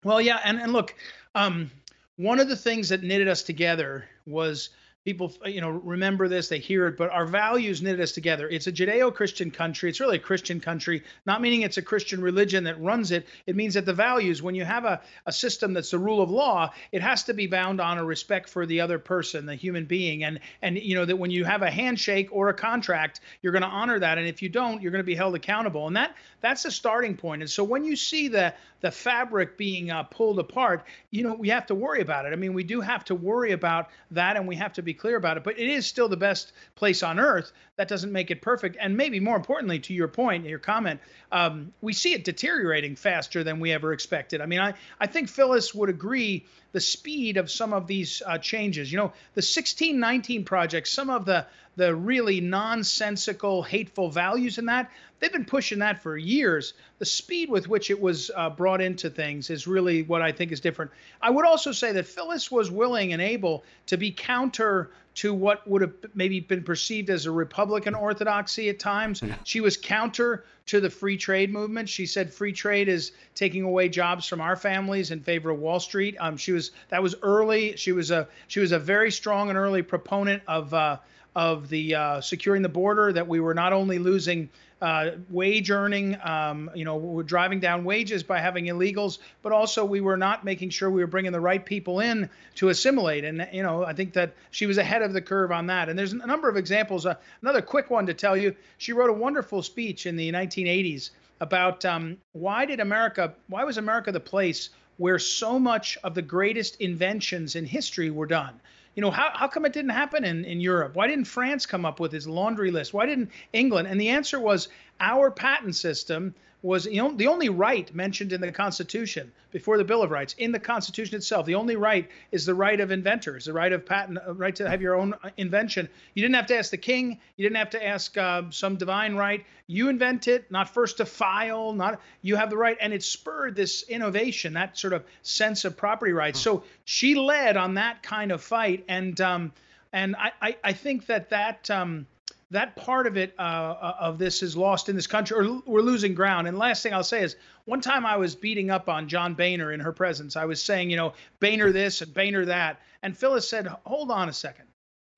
Well, 0.05 0.21
yeah, 0.21 0.41
and 0.45 0.61
and 0.61 0.73
look, 0.73 0.95
um, 1.35 1.71
one 2.17 2.41
of 2.41 2.49
the 2.49 2.57
things 2.57 2.89
that 2.89 3.03
knitted 3.03 3.29
us 3.29 3.43
together 3.43 4.05
was 4.27 4.71
people 5.05 5.33
uh, 5.45 5.49
you 5.49 5.61
know 5.61 5.71
remember 5.71 6.29
this 6.29 6.49
they 6.49 6.59
hear 6.59 6.87
it 6.87 6.97
but 6.97 7.11
our 7.11 7.27
values 7.27 7.83
knit 7.83 8.01
us 8.01 8.13
together. 8.13 8.49
It's 8.49 8.67
a 8.67 8.73
judeo-christian 8.73 9.51
country. 9.51 9.91
It's 9.91 10.01
really 10.01 10.17
a 10.17 10.21
christian 10.21 10.61
country 10.61 11.03
not 11.27 11.41
meaning 11.41 11.63
it's 11.63 11.77
a 11.77 11.83
christian 11.83 12.23
religion 12.23 12.65
that 12.65 12.81
runs 12.81 13.11
it. 13.11 13.27
It 13.47 13.57
means 13.57 13.75
that 13.75 13.87
the 13.87 13.93
values 13.93 14.43
when 14.43 14.55
you 14.55 14.65
have 14.65 14.85
a, 14.85 15.01
a 15.27 15.33
system 15.33 15.73
that's 15.73 15.91
the 15.91 15.99
rule 15.99 16.23
of 16.23 16.31
law 16.31 16.73
it 16.93 17.03
has 17.03 17.25
to 17.25 17.35
be 17.35 17.47
bound 17.47 17.81
on 17.81 17.99
a 17.99 18.05
respect 18.05 18.49
for 18.49 18.67
the 18.67 18.81
other 18.81 18.99
person 18.99 19.47
the 19.47 19.55
human 19.55 19.85
being. 19.85 20.25
And 20.25 20.41
and 20.63 20.79
you 20.79 20.95
know 20.95 21.05
that 21.05 21.17
when 21.17 21.31
you 21.31 21.45
have 21.45 21.63
a 21.63 21.71
handshake 21.71 22.29
or 22.31 22.49
a 22.49 22.55
contract 22.55 23.21
you're 23.41 23.53
going 23.53 23.63
to 23.63 23.69
honor 23.69 23.99
that. 23.99 24.19
And 24.19 24.27
if 24.27 24.43
you 24.43 24.49
don't 24.49 24.81
you're 24.83 24.93
going 24.93 25.05
to 25.05 25.05
be 25.05 25.15
held 25.15 25.35
accountable. 25.35 25.87
And 25.87 25.97
that 25.97 26.15
that's 26.41 26.65
a 26.65 26.71
starting 26.71 27.17
point. 27.17 27.43
And 27.43 27.51
so 27.51 27.65
when 27.65 27.85
you 27.85 27.97
see 27.97 28.29
the 28.29 28.55
the 28.83 28.91
fabric 28.91 29.59
being 29.59 29.91
uh, 29.91 30.05
pulled 30.05 30.39
apart 30.39 30.85
you 31.11 31.25
know 31.25 31.35
we 31.35 31.49
have 31.49 31.67
to 31.67 31.75
worry 31.75 32.01
about 32.01 32.25
it 32.25 32.33
i 32.33 32.37
mean 32.37 32.53
we 32.53 32.63
do 32.63 32.81
have 32.81 33.05
to 33.05 33.15
worry 33.17 33.51
about 33.51 33.89
that 34.13 34.37
and 34.37 34.47
we 34.47 34.55
have 34.55 34.73
to 34.73 34.83
be 34.83 34.93
be 34.93 34.99
clear 34.99 35.17
about 35.17 35.37
it. 35.37 35.45
But 35.45 35.59
it 35.59 35.69
is 35.69 35.87
still 35.87 36.09
the 36.09 36.17
best 36.17 36.53
place 36.75 37.03
on 37.03 37.19
earth. 37.19 37.53
That 37.83 37.89
doesn't 37.89 38.13
make 38.13 38.31
it 38.31 38.43
perfect. 38.43 38.77
And 38.79 38.97
maybe 38.97 39.19
more 39.19 39.35
importantly, 39.35 39.81
to 39.81 39.93
your 39.93 40.07
point, 40.07 40.47
your 40.47 40.61
comment, 40.61 41.01
um, 41.33 41.73
we 41.81 41.93
see 41.93 42.15
it 42.15 42.23
deteriorating 42.23 42.95
faster 42.95 43.43
than 43.43 43.59
we 43.59 43.73
ever 43.73 43.93
expected. 43.93 44.41
I 44.41 44.47
mean, 44.47 44.61
I, 44.61 44.75
I 45.01 45.09
think 45.09 45.29
Phyllis 45.29 45.75
would 45.75 45.89
agree 45.89 46.47
the 46.71 46.81
speed 46.81 47.39
of 47.39 47.51
some 47.51 47.73
of 47.73 47.89
these 47.89 48.23
uh, 48.25 48.39
changes. 48.39 48.93
You 48.93 48.99
know, 48.99 49.13
the 49.35 49.43
1619 49.43 50.45
project, 50.45 50.87
some 50.87 51.11
of 51.11 51.25
the 51.25 51.45
the 51.75 51.95
really 51.95 52.41
nonsensical, 52.41 53.63
hateful 53.63 54.11
values 54.11 54.59
in 54.59 54.67
that, 54.67 54.91
they've 55.19 55.33
been 55.33 55.47
pushing 55.47 55.79
that 55.79 56.03
for 56.03 56.17
years. 56.17 56.75
The 56.99 57.07
speed 57.07 57.49
with 57.49 57.67
which 57.67 57.91
it 57.91 58.01
was 58.01 58.31
uh, 58.37 58.51
brought 58.51 58.83
into 58.83 59.09
things 59.09 59.49
is 59.49 59.67
really 59.67 60.03
what 60.03 60.21
I 60.21 60.33
think 60.33 60.53
is 60.53 60.61
different. 60.61 60.91
I 61.21 61.31
would 61.31 61.47
also 61.47 61.73
say 61.73 61.93
that 61.93 62.07
Phyllis 62.07 62.51
was 62.51 62.71
willing 62.71 63.15
and 63.15 63.23
able 63.23 63.65
to 63.87 63.97
be 63.97 64.13
counter 64.13 64.91
to 65.15 65.35
what 65.35 65.67
would 65.69 65.83
have 65.83 65.93
maybe 66.15 66.41
been 66.41 66.63
perceived 66.63 67.11
as 67.11 67.27
a 67.27 67.31
Republican 67.31 67.95
orthodoxy 67.95 68.69
at 68.69 68.79
times. 68.79 69.23
She 69.45 69.61
was 69.61 69.77
counter 69.77 70.45
to 70.67 70.81
the 70.81 70.89
free 70.91 71.17
trade 71.17 71.53
movement. 71.53 71.89
She 71.89 72.07
said 72.07 72.33
free 72.33 72.53
trade 72.53 72.89
is 72.89 73.13
taking 73.35 73.63
away 73.63 73.89
jobs 73.89 74.27
from 74.27 74.41
our 74.41 74.57
families 74.57 75.11
in 75.11 75.21
favor 75.21 75.51
of 75.51 75.59
Wall 75.59 75.81
Street. 75.81 76.17
Um, 76.19 76.37
she 76.37 76.53
was 76.53 76.71
that 76.89 77.03
was 77.03 77.15
early. 77.23 77.77
She 77.77 77.93
was 77.93 78.11
a 78.11 78.29
she 78.49 78.61
was 78.61 78.73
a 78.73 78.79
very 78.79 79.11
strong 79.11 79.49
and 79.49 79.59
early 79.59 79.83
proponent 79.83 80.43
of 80.47 80.73
uh, 80.73 80.99
of 81.35 81.69
the 81.69 81.95
uh, 81.95 82.21
securing 82.21 82.63
the 82.63 82.69
border. 82.69 83.13
That 83.13 83.29
we 83.29 83.41
were 83.41 83.55
not 83.55 83.73
only 83.73 83.99
losing 83.99 84.49
uh, 84.83 85.13
wage 85.31 85.71
earning, 85.71 86.19
um, 86.25 86.69
you 86.75 86.85
know, 86.85 86.97
we're 86.97 87.23
driving 87.23 87.61
down 87.61 87.85
wages 87.85 88.25
by 88.25 88.41
having 88.41 88.65
illegals, 88.65 89.19
but 89.41 89.53
also 89.53 89.85
we 89.85 90.01
were 90.01 90.17
not 90.17 90.45
making 90.45 90.71
sure 90.71 90.91
we 90.91 91.01
were 91.01 91.07
bringing 91.07 91.31
the 91.31 91.41
right 91.41 91.65
people 91.65 92.01
in 92.01 92.29
to 92.57 92.69
assimilate. 92.69 93.25
And, 93.25 93.49
you 93.53 93.63
know, 93.63 93.85
I 93.85 93.93
think 93.93 94.13
that 94.15 94.35
she 94.51 94.67
was 94.67 94.79
ahead 94.79 95.03
of 95.03 95.13
the 95.13 95.23
curve 95.23 95.53
on 95.53 95.69
that. 95.69 95.89
And 95.89 95.97
there's 95.97 96.13
a 96.13 96.27
number 96.27 96.49
of 96.49 96.57
examples. 96.57 97.07
Uh, 97.07 97.15
another 97.43 97.63
quick 97.63 97.91
one 97.91 98.07
to 98.07 98.15
tell 98.15 98.37
you 98.37 98.57
she 98.77 98.93
wrote 98.93 99.09
a 99.09 99.13
wonderful 99.13 99.63
speech 99.63 100.05
in 100.07 100.17
the 100.17 100.33
1980s 100.33 101.11
about 101.41 101.85
um, 101.85 102.17
why 102.33 102.65
did 102.65 102.81
America, 102.81 103.35
why 103.47 103.63
was 103.63 103.79
America 103.79 104.11
the 104.11 104.19
place 104.19 104.71
where 104.97 105.21
so 105.21 105.61
much 105.61 105.97
of 106.03 106.17
the 106.17 106.23
greatest 106.23 106.81
inventions 106.81 107.55
in 107.55 107.65
history 107.65 108.11
were 108.11 108.27
done? 108.27 108.61
You 108.95 109.01
know, 109.01 109.11
how, 109.11 109.31
how 109.33 109.49
come 109.49 109.65
it 109.65 109.73
didn't 109.73 109.91
happen 109.91 110.25
in, 110.25 110.45
in 110.45 110.61
Europe? 110.61 110.95
Why 110.95 111.07
didn't 111.07 111.25
France 111.25 111.67
come 111.67 111.85
up 111.85 111.99
with 111.99 112.13
his 112.13 112.27
laundry 112.27 112.71
list? 112.71 112.93
Why 112.93 113.07
didn't 113.07 113.31
England? 113.53 113.89
And 113.89 114.01
the 114.01 114.11
answer 114.11 114.39
was 114.39 114.69
our 115.01 115.31
patent 115.31 115.77
system 115.77 116.35
was 116.63 116.87
you 116.87 117.03
know, 117.03 117.13
the 117.13 117.27
only 117.27 117.49
right 117.49 117.93
mentioned 117.95 118.33
in 118.33 118.41
the 118.41 118.53
Constitution 118.53 119.33
before 119.51 119.77
the 119.77 119.85
Bill 119.85 120.03
of 120.03 120.11
Rights. 120.11 120.35
In 120.39 120.53
the 120.53 120.61
Constitution 120.61 121.17
itself, 121.17 121.45
the 121.45 121.57
only 121.57 121.75
right 121.75 122.09
is 122.31 122.47
the 122.47 122.55
right 122.55 122.79
of 122.81 122.93
inventors, 122.93 123.47
the 123.47 123.53
right 123.53 123.73
of 123.73 123.85
patent, 123.85 124.19
uh, 124.27 124.33
right 124.35 124.55
to 124.57 124.71
have 124.71 124.81
your 124.81 124.95
own 124.95 125.15
uh, 125.25 125.31
invention. 125.37 125.89
You 126.15 126.23
didn't 126.23 126.37
have 126.37 126.47
to 126.47 126.57
ask 126.57 126.71
the 126.71 126.77
king. 126.77 127.21
You 127.37 127.45
didn't 127.45 127.57
have 127.57 127.71
to 127.71 127.85
ask 127.85 128.17
uh, 128.17 128.43
some 128.51 128.77
divine 128.77 129.17
right. 129.17 129.45
You 129.67 129.89
invent 129.89 130.29
it, 130.29 130.51
not 130.51 130.73
first 130.73 130.99
to 130.99 131.05
file. 131.05 131.73
Not 131.73 132.01
you 132.23 132.37
have 132.37 132.51
the 132.51 132.57
right, 132.57 132.77
and 132.81 132.93
it 132.93 133.03
spurred 133.03 133.57
this 133.57 133.83
innovation, 133.89 134.53
that 134.53 134.79
sort 134.79 134.93
of 134.93 135.05
sense 135.23 135.65
of 135.65 135.77
property 135.77 136.13
rights. 136.13 136.41
So 136.41 136.63
she 136.85 137.17
led 137.17 137.57
on 137.57 137.75
that 137.75 138.03
kind 138.05 138.31
of 138.31 138.43
fight, 138.43 138.85
and 138.89 139.21
um, 139.21 139.53
and 139.93 140.15
I, 140.17 140.33
I, 140.41 140.57
I 140.63 140.73
think 140.73 141.07
that 141.07 141.31
that 141.31 141.71
um, 141.71 142.07
that 142.53 142.77
part 142.77 143.07
of 143.07 143.17
it 143.17 143.35
uh, 143.39 143.43
uh, 143.43 143.97
of 143.99 144.19
this 144.19 144.43
is 144.43 144.57
lost 144.57 144.89
in 144.89 144.95
this 144.95 145.07
country, 145.07 145.37
or 145.37 145.63
we're 145.67 145.81
losing 145.81 146.15
ground. 146.15 146.47
And 146.47 146.59
last 146.59 146.83
thing 146.83 146.95
I'll 146.95 147.03
say 147.03 147.23
is, 147.23 147.37
one 147.65 147.81
time 147.81 148.07
I 148.07 148.17
was 148.17 148.35
beating 148.35 148.71
up 148.71 148.89
on 148.89 149.09
John 149.09 149.35
Boehner 149.35 149.73
in 149.73 149.81
her 149.81 149.93
presence. 149.93 150.37
I 150.37 150.45
was 150.45 150.63
saying, 150.63 150.91
you 150.91 150.97
know, 150.97 151.15
Boehner 151.41 151.73
this 151.73 152.03
and 152.03 152.13
Boehner 152.13 152.45
that, 152.45 152.81
and 153.03 153.17
Phyllis 153.17 153.49
said, 153.49 153.67
"Hold 153.85 154.11
on 154.11 154.29
a 154.29 154.33
second. 154.33 154.67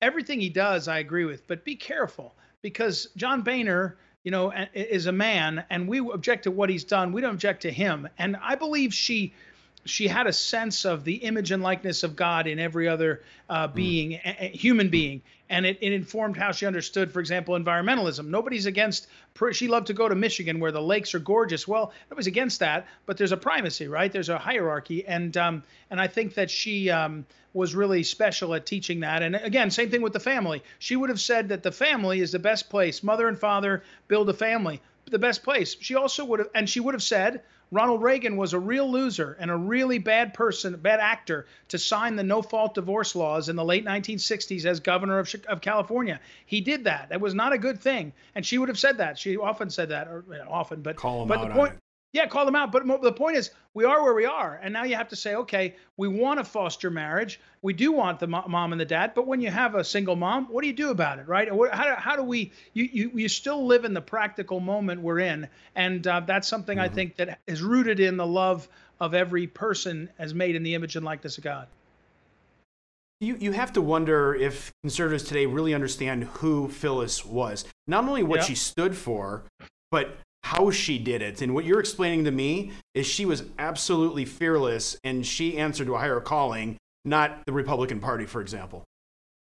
Everything 0.01 0.39
he 0.39 0.49
does, 0.49 0.87
I 0.87 0.99
agree 0.99 1.25
with, 1.25 1.45
but 1.47 1.65
be 1.65 1.75
careful 1.75 2.33
because 2.61 3.09
John 3.15 3.41
Boehner." 3.41 3.97
You 4.23 4.31
know, 4.31 4.51
is 4.73 5.05
a 5.05 5.11
man, 5.11 5.63
and 5.69 5.87
we 5.87 5.99
object 5.99 6.45
to 6.45 6.51
what 6.51 6.71
he's 6.71 6.83
done. 6.83 7.11
We 7.11 7.21
don't 7.21 7.35
object 7.35 7.61
to 7.61 7.71
him. 7.71 8.09
And 8.17 8.35
I 8.41 8.55
believe 8.55 8.91
she 8.91 9.35
she 9.85 10.07
had 10.07 10.25
a 10.25 10.33
sense 10.33 10.83
of 10.83 11.03
the 11.03 11.15
image 11.15 11.51
and 11.51 11.61
likeness 11.61 12.03
of 12.03 12.15
God 12.15 12.47
in 12.47 12.59
every 12.59 12.87
other 12.87 13.21
uh, 13.49 13.67
being, 13.67 14.11
mm. 14.11 14.25
a, 14.25 14.45
a 14.45 14.47
human 14.49 14.89
being, 14.89 15.21
and 15.49 15.65
it, 15.65 15.77
it, 15.79 15.93
informed 15.93 16.35
how 16.35 16.51
she 16.51 16.65
understood, 16.65 17.11
for 17.11 17.19
example, 17.19 17.55
environmentalism. 17.55 18.25
Nobody's 18.27 18.65
against. 18.65 19.07
She 19.51 19.67
loved 19.67 19.87
to 19.87 19.93
go 19.93 20.09
to 20.09 20.15
Michigan 20.15 20.59
where 20.59 20.71
the 20.71 20.81
lakes 20.81 21.13
are 21.13 21.19
gorgeous. 21.19 21.67
Well, 21.67 21.93
nobody's 22.09 22.27
against 22.27 22.59
that, 22.61 22.87
but 23.05 23.17
there's 23.17 23.31
a 23.31 23.37
primacy, 23.37 23.87
right? 23.87 24.11
There's 24.11 24.29
a 24.29 24.39
hierarchy, 24.39 25.05
and 25.05 25.37
um, 25.37 25.63
and 25.91 26.01
I 26.01 26.07
think 26.07 26.33
that 26.33 26.49
she 26.49 26.89
um, 26.89 27.25
was 27.53 27.75
really 27.75 28.01
special 28.01 28.55
at 28.55 28.65
teaching 28.65 29.01
that. 29.01 29.21
And 29.21 29.35
again, 29.35 29.69
same 29.69 29.91
thing 29.91 30.01
with 30.01 30.13
the 30.13 30.19
family. 30.19 30.63
She 30.79 30.95
would 30.95 31.09
have 31.09 31.21
said 31.21 31.49
that 31.49 31.61
the 31.61 31.71
family 31.71 32.21
is 32.21 32.31
the 32.31 32.39
best 32.39 32.69
place. 32.69 33.03
Mother 33.03 33.27
and 33.27 33.37
father 33.37 33.83
build 34.07 34.29
a 34.29 34.33
family 34.33 34.81
the 35.11 35.19
best 35.19 35.43
place. 35.43 35.75
She 35.79 35.95
also 35.95 36.25
would 36.25 36.39
have, 36.39 36.49
and 36.55 36.69
she 36.69 36.79
would 36.79 36.93
have 36.93 37.03
said 37.03 37.41
Ronald 37.75 38.01
Reagan 38.01 38.37
was 38.37 38.53
a 38.53 38.59
real 38.59 38.89
loser 38.89 39.35
and 39.37 39.51
a 39.51 39.55
really 39.55 39.97
bad 39.97 40.33
person, 40.33 40.73
bad 40.77 41.01
actor 41.01 41.45
to 41.67 41.77
sign 41.77 42.15
the 42.15 42.23
no 42.23 42.41
fault 42.41 42.73
divorce 42.73 43.15
laws 43.17 43.49
in 43.49 43.57
the 43.57 43.65
late 43.65 43.83
1960s 43.83 44.63
as 44.63 44.79
governor 44.79 45.19
of, 45.19 45.35
of 45.49 45.59
California. 45.59 46.21
He 46.45 46.61
did 46.61 46.85
that. 46.85 47.09
That 47.09 47.19
was 47.19 47.33
not 47.33 47.51
a 47.51 47.57
good 47.57 47.81
thing. 47.81 48.13
And 48.33 48.45
she 48.45 48.57
would 48.57 48.69
have 48.69 48.79
said 48.79 48.99
that. 48.99 49.19
She 49.19 49.35
often 49.35 49.69
said 49.69 49.89
that, 49.89 50.07
or 50.07 50.23
often, 50.47 50.83
but, 50.83 50.95
Call 50.95 51.23
him 51.23 51.27
but 51.27 51.39
out 51.39 51.47
the 51.49 51.53
point, 51.53 51.73
yeah, 52.15 52.27
call 52.27 52.45
them 52.45 52.55
out. 52.55 52.71
But 52.71 52.87
the 53.01 53.11
point 53.11 53.35
is, 53.35 53.51
we 53.73 53.83
are 53.83 54.01
where 54.01 54.13
we 54.13 54.25
are, 54.25 54.57
and 54.63 54.71
now 54.71 54.83
you 54.83 54.95
have 54.95 55.09
to 55.09 55.17
say, 55.17 55.35
okay, 55.35 55.75
we 55.97 56.07
want 56.07 56.39
to 56.39 56.45
foster 56.45 56.89
marriage. 56.89 57.41
We 57.61 57.73
do 57.73 57.91
want 57.91 58.21
the 58.21 58.27
mom 58.27 58.71
and 58.71 58.79
the 58.79 58.85
dad, 58.85 59.11
but 59.13 59.27
when 59.27 59.41
you 59.41 59.51
have 59.51 59.75
a 59.75 59.83
single 59.83 60.15
mom, 60.15 60.45
what 60.45 60.61
do 60.61 60.67
you 60.67 60.73
do 60.73 60.91
about 60.91 61.19
it, 61.19 61.27
right? 61.27 61.49
How 61.49 61.83
do, 61.83 61.95
how 61.97 62.15
do 62.15 62.23
we? 62.23 62.53
You, 62.73 62.89
you 62.91 63.11
you 63.13 63.27
still 63.27 63.65
live 63.65 63.83
in 63.83 63.93
the 63.93 64.01
practical 64.01 64.61
moment 64.61 65.01
we're 65.01 65.19
in, 65.19 65.49
and 65.75 66.07
uh, 66.07 66.21
that's 66.21 66.47
something 66.47 66.77
mm-hmm. 66.77 66.85
I 66.85 66.95
think 66.95 67.17
that 67.17 67.39
is 67.47 67.61
rooted 67.61 67.99
in 67.99 68.15
the 68.15 68.25
love 68.25 68.69
of 69.01 69.13
every 69.13 69.45
person 69.45 70.09
as 70.17 70.33
made 70.33 70.55
in 70.55 70.63
the 70.63 70.73
image 70.73 70.95
and 70.95 71.03
likeness 71.03 71.37
of 71.37 71.43
God. 71.43 71.67
You, 73.19 73.35
you 73.39 73.51
have 73.51 73.73
to 73.73 73.81
wonder 73.81 74.33
if 74.33 74.71
conservatives 74.83 75.23
today 75.23 75.45
really 75.47 75.73
understand 75.73 76.23
who 76.25 76.69
Phyllis 76.69 77.25
was. 77.25 77.65
Not 77.87 78.05
only 78.05 78.23
what 78.23 78.43
she 78.45 78.55
stood 78.55 78.95
for, 78.95 79.43
but 79.91 80.17
how 80.45 80.69
she 80.69 80.99
did 80.99 81.23
it. 81.23 81.41
And 81.41 81.55
what 81.55 81.65
you're 81.65 81.79
explaining 81.79 82.25
to 82.25 82.31
me 82.31 82.71
is 82.93 83.07
she 83.07 83.25
was 83.25 83.45
absolutely 83.57 84.25
fearless 84.25 84.95
and 85.03 85.25
she 85.25 85.57
answered 85.57 85.87
to 85.87 85.95
a 85.95 85.97
higher 85.97 86.19
calling, 86.19 86.77
not 87.03 87.43
the 87.47 87.51
Republican 87.51 87.99
Party, 87.99 88.27
for 88.27 88.41
example. 88.41 88.83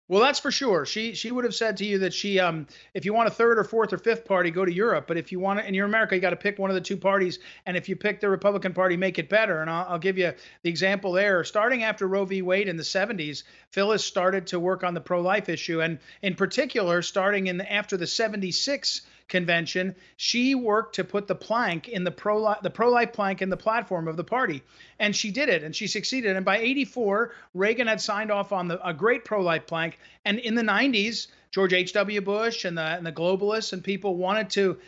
Well, 0.09 0.21
that's 0.21 0.39
for 0.39 0.51
sure. 0.51 0.85
She 0.85 1.15
she 1.15 1.31
would 1.31 1.45
have 1.45 1.55
said 1.55 1.79
to 1.79 1.87
you 1.87 1.99
that 2.01 2.13
she, 2.13 2.39
um, 2.39 2.67
if 2.93 3.07
you 3.07 3.15
want 3.15 3.29
a 3.29 3.31
third 3.31 3.59
or 3.59 3.65
fourth 3.65 3.95
or 3.95 3.97
fifth 3.97 4.27
party, 4.27 4.51
go 4.51 4.67
to 4.67 4.73
Europe. 4.73 5.07
But 5.07 5.17
if 5.17 5.33
you 5.33 5.41
want 5.41 5.61
it, 5.61 5.65
and 5.65 5.75
you're 5.75 5.87
America, 5.87 6.15
you 6.15 6.21
got 6.21 6.31
to 6.31 6.37
pick 6.37 6.59
one 6.59 6.69
of 6.69 6.75
the 6.75 6.81
two 6.83 6.99
parties. 6.99 7.39
And 7.65 7.75
if 7.75 7.89
you 7.89 7.97
pick 7.97 8.21
the 8.21 8.29
Republican 8.29 8.75
Party, 8.75 8.95
make 8.95 9.19
it 9.19 9.31
better. 9.31 9.63
And 9.63 9.71
I'll, 9.71 9.87
I'll 9.89 9.99
give 9.99 10.19
you 10.19 10.35
the 10.63 10.69
example 10.69 11.13
there. 11.13 11.43
Starting 11.43 11.85
after 11.85 12.07
Roe 12.07 12.27
v. 12.27 12.43
Wade 12.43 12.69
in 12.69 12.77
the 12.77 12.83
70s, 12.83 13.45
Phyllis 13.71 14.05
started 14.05 14.47
to 14.49 14.61
work 14.61 14.85
on 14.85 14.93
the 14.93 15.01
pro-life 15.01 15.49
issue, 15.49 15.81
and 15.81 15.99
in 16.21 16.35
particular, 16.35 17.01
starting 17.01 17.47
in 17.47 17.57
the, 17.57 17.73
after 17.73 17.97
the 17.97 18.07
76 18.07 19.01
convention, 19.33 19.97
she 20.17 20.55
worked 20.55 20.95
to 20.95 21.03
put 21.03 21.27
the 21.27 21.35
plank 21.35 21.89
in 21.89 22.05
the 22.05 22.11
pro 22.11 22.55
the 22.63 22.71
pro 22.71 22.91
life 22.91 23.13
plank 23.13 23.43
in 23.43 23.49
the 23.49 23.57
platform 23.57 24.07
of 24.07 24.17
the 24.17 24.23
party, 24.23 24.63
and 25.01 25.17
she 25.17 25.33
did 25.33 25.49
it, 25.49 25.65
and 25.65 25.75
she 25.75 25.89
succeeded. 25.89 26.37
And 26.37 26.45
by 26.45 26.59
'84, 26.59 27.33
Reagan 27.55 27.89
had 27.89 28.01
signed 28.01 28.31
off 28.31 28.53
on 28.53 28.69
the, 28.69 28.87
a 28.87 28.95
great 28.95 29.25
pro 29.25 29.41
life 29.41 29.67
plank, 29.67 29.99
and 30.25 30.39
in 30.39 30.55
the 30.55 30.63
'90s, 30.63 31.29
George 31.53 31.75
H.W. 31.75 32.23
Bush 32.23 32.65
and 32.65 32.77
the 32.79 32.83
and 32.83 33.07
the 33.07 33.13
globalists 33.13 33.75
and 33.75 33.85
people 33.85 34.17
wanted 34.17 34.49
to 34.51 34.79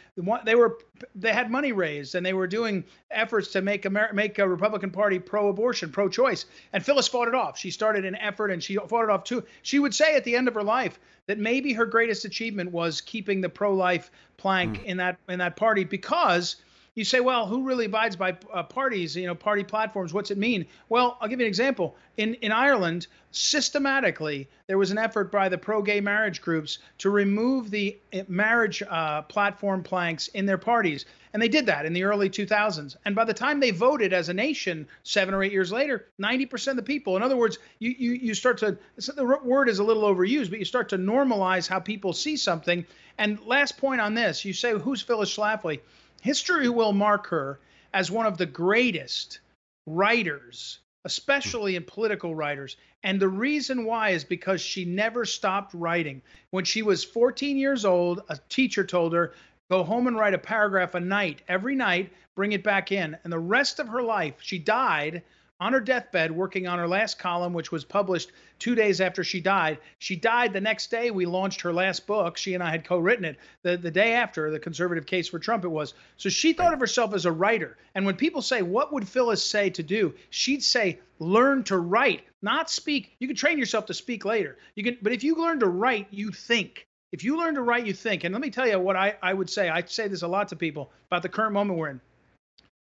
they 0.45 0.55
were 0.55 0.79
they 1.15 1.33
had 1.33 1.51
money 1.51 1.73
raised 1.73 2.15
and 2.15 2.25
they 2.25 2.33
were 2.33 2.47
doing 2.47 2.83
efforts 3.11 3.53
to 3.53 3.61
make 3.61 3.85
Amer- 3.85 4.13
make 4.15 4.39
a 4.39 4.49
Republican 4.49 4.91
Party 4.91 5.19
pro-abortion, 5.19 5.93
pro-choice. 5.93 6.47
And 6.73 6.85
Phyllis 6.85 7.07
fought 7.07 7.29
it 7.29 7.35
off. 7.35 7.59
She 7.59 7.71
started 7.71 8.07
an 8.07 8.17
effort 8.17 8.51
and 8.51 8.63
she 8.63 8.77
fought 8.77 9.05
it 9.05 9.11
off 9.11 9.25
too. 9.25 9.45
She 9.61 9.79
would 9.79 9.95
say 9.95 10.17
at 10.17 10.25
the 10.25 10.35
end 10.35 10.49
of 10.49 10.55
her 10.55 10.63
life 10.63 10.99
that 11.27 11.39
maybe 11.39 11.75
her 11.75 11.85
greatest 11.85 12.25
achievement 12.25 12.73
was 12.73 13.03
keeping 13.03 13.43
the 13.43 13.51
pro-life 13.51 14.11
plank 14.39 14.79
mm. 14.79 14.85
in 14.85 14.97
that 14.97 15.19
in 15.29 15.41
that 15.41 15.57
party 15.57 15.85
because 15.85 16.57
you 16.95 17.05
say, 17.05 17.19
well, 17.21 17.47
who 17.47 17.65
really 17.65 17.87
abides 17.87 18.15
by 18.15 18.37
uh, 18.53 18.63
parties, 18.63 19.17
you 19.17 19.27
know, 19.27 19.35
party 19.35 19.65
platforms? 19.65 20.15
What's 20.15 20.31
it 20.31 20.39
mean? 20.39 20.67
Well, 20.89 21.19
I'll 21.21 21.29
give 21.29 21.41
you 21.41 21.47
an 21.47 21.49
example. 21.49 21.97
In 22.17 22.35
in 22.35 22.53
Ireland, 22.53 23.09
systematically, 23.33 24.49
there 24.69 24.79
was 24.79 24.93
an 24.93 24.99
effort 24.99 25.33
by 25.33 25.49
the 25.49 25.59
pro-gay 25.59 26.01
marriage 26.01 26.41
groups 26.41 26.79
to 26.99 27.11
remove 27.11 27.71
the 27.71 27.99
uh, 28.13 28.21
marriage 28.29 28.81
uh, 28.89 29.23
platform 29.23 29.83
planks 29.83 30.29
in 30.29 30.47
their 30.47 30.59
parties, 30.59 31.05
and 31.33 31.43
they 31.43 31.49
did 31.49 31.67
that 31.67 31.85
in 31.85 31.93
the 31.93 32.05
early 32.05 32.31
2000s. 32.31 32.95
And 33.05 33.17
by 33.17 33.25
the 33.25 33.35
time 33.35 33.59
they 33.59 33.73
voted 33.73 34.13
as 34.13 34.29
a 34.29 34.35
nation, 34.35 34.87
seven 35.03 35.35
or 35.35 35.43
eight 35.43 35.53
years 35.53 35.73
later, 35.73 36.07
90% 36.21 36.69
of 36.69 36.77
the 36.77 36.83
people, 36.83 37.17
in 37.17 37.25
other 37.25 37.37
words, 37.37 37.59
you 37.81 37.93
you 37.99 38.13
you 38.13 38.35
start 38.35 38.59
to 38.59 38.79
the 39.17 39.39
word 39.43 39.69
is 39.69 39.81
a 39.81 39.85
little 39.85 40.05
overused, 40.05 40.51
but 40.51 40.61
you 40.61 40.65
start 40.65 40.91
to 40.91 40.99
normalize 40.99 41.67
how 41.67 41.81
people 41.81 42.13
see 42.13 42.37
something. 42.37 42.87
And 43.19 43.41
last 43.47 43.79
point 43.79 44.01
on 44.01 44.15
this, 44.15 44.45
you 44.45 44.53
say, 44.53 44.73
who's 44.79 45.03
Phyllis 45.03 45.37
Schlafly? 45.37 45.81
History 46.25 46.71
will 46.71 46.95
mark 46.95 47.27
her 47.27 47.61
as 47.93 48.11
one 48.11 48.25
of 48.25 48.39
the 48.39 48.47
greatest 48.47 49.41
writers, 49.87 50.79
especially 51.05 51.77
in 51.77 51.85
political 51.85 52.35
writers. 52.35 52.79
And 53.03 53.21
the 53.21 53.29
reason 53.29 53.85
why 53.85 54.11
is 54.11 54.25
because 54.25 54.63
she 54.63 54.87
never 54.87 55.27
stopped 55.27 55.75
writing. 55.75 56.23
When 56.51 56.65
she 56.65 56.81
was 56.81 57.05
14 57.05 57.59
years 57.59 57.85
old, 57.85 58.23
a 58.31 58.39
teacher 58.49 58.85
told 58.85 59.13
her, 59.13 59.35
go 59.71 59.85
home 59.85 60.07
and 60.07 60.17
write 60.17 60.33
a 60.33 60.39
paragraph 60.39 60.95
a 60.95 61.01
night, 61.01 61.43
every 61.47 61.77
night, 61.77 62.11
bring 62.35 62.53
it 62.53 62.65
back 62.65 62.91
in. 62.91 63.19
And 63.23 63.31
the 63.31 63.39
rest 63.39 63.79
of 63.79 63.89
her 63.89 64.03
life, 64.03 64.37
she 64.41 64.59
died 64.59 65.23
on 65.61 65.73
her 65.73 65.81
deathbed 65.81 66.33
working 66.33 66.67
on 66.67 66.79
her 66.79 66.89
last 66.89 67.19
column, 67.19 67.53
which 67.53 67.71
was 67.71 67.85
published 67.85 68.33
two 68.59 68.75
days 68.75 69.01
after 69.01 69.23
she 69.23 69.41
died. 69.41 69.79
She 69.99 70.17
died 70.17 70.53
the 70.53 70.61
next 70.61 70.91
day. 70.91 71.11
We 71.11 71.27
launched 71.27 71.61
her 71.61 71.73
last 71.73 72.07
book. 72.07 72.37
She 72.37 72.55
and 72.55 72.63
I 72.63 72.71
had 72.71 72.87
co 72.87 72.99
written 72.99 73.25
it 73.25 73.39
the, 73.63 73.77
the 73.77 73.91
day 73.91 74.15
after 74.15 74.51
the 74.51 74.59
conservative 74.59 75.07
case 75.07 75.29
for 75.29 75.39
Trump, 75.39 75.65
it 75.65 75.69
was. 75.69 75.95
So 76.17 76.29
she 76.29 76.53
thought 76.53 76.75
of 76.75 76.81
herself 76.81 77.15
as 77.15 77.25
a 77.25 77.33
writer. 77.33 77.79
And 77.95 78.05
when 78.05 78.17
people 78.17 78.43
say, 78.43 78.63
What 78.63 78.93
would 78.93 79.09
Phyllis 79.09 79.45
say 79.45 79.71
to 79.71 79.83
do? 79.83 80.15
She'd 80.31 80.63
say, 80.63 80.99
Learn 81.21 81.63
to 81.65 81.79
write, 81.79 82.25
not 82.43 82.69
speak. 82.69 83.15
You 83.21 83.29
can 83.29 83.37
train 83.37 83.59
yourself 83.59 83.87
to 83.87 83.95
speak 83.95 84.25
later. 84.25 84.59
You 84.75 84.83
can, 84.83 84.99
but 85.01 85.13
if 85.13 85.23
you 85.23 85.37
learn 85.37 85.61
to 85.61 85.69
write, 85.69 86.09
you 86.11 86.31
think. 86.31 86.87
If 87.13 87.23
you 87.23 87.39
learn 87.39 87.55
to 87.55 87.63
write, 87.63 87.87
you 87.87 87.93
think. 87.93 88.25
And 88.25 88.33
let 88.33 88.43
me 88.43 88.51
tell 88.51 88.67
you 88.67 88.81
what 88.81 88.97
I, 88.97 89.15
I 89.23 89.33
would 89.33 89.49
say. 89.49 89.69
I 89.69 89.85
say 89.85 90.09
this 90.09 90.23
a 90.23 90.29
lot 90.29 90.49
to 90.49 90.57
people 90.57 90.91
about 91.07 91.23
the 91.23 91.29
current 91.29 91.53
moment 91.53 91.79
we're 91.79 91.91
in 91.91 92.01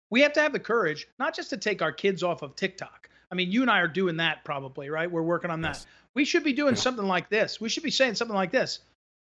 we 0.09 0.21
have 0.21 0.33
to 0.33 0.41
have 0.41 0.53
the 0.53 0.59
courage 0.59 1.07
not 1.19 1.35
just 1.35 1.49
to 1.51 1.57
take 1.57 1.81
our 1.81 1.91
kids 1.91 2.23
off 2.23 2.41
of 2.41 2.55
TikTok. 2.55 3.09
I 3.31 3.35
mean, 3.35 3.51
you 3.51 3.61
and 3.61 3.71
I 3.71 3.79
are 3.79 3.87
doing 3.87 4.17
that 4.17 4.43
probably, 4.45 4.89
right? 4.89 5.11
We're 5.11 5.21
working 5.21 5.51
on 5.51 5.61
that. 5.61 5.75
Yes. 5.75 5.87
We 6.13 6.25
should 6.25 6.43
be 6.43 6.53
doing 6.53 6.75
yeah. 6.75 6.81
something 6.81 7.05
like 7.05 7.29
this. 7.29 7.59
We 7.59 7.69
should 7.69 7.83
be 7.83 7.91
saying 7.91 8.15
something 8.15 8.35
like 8.35 8.51
this. 8.51 8.79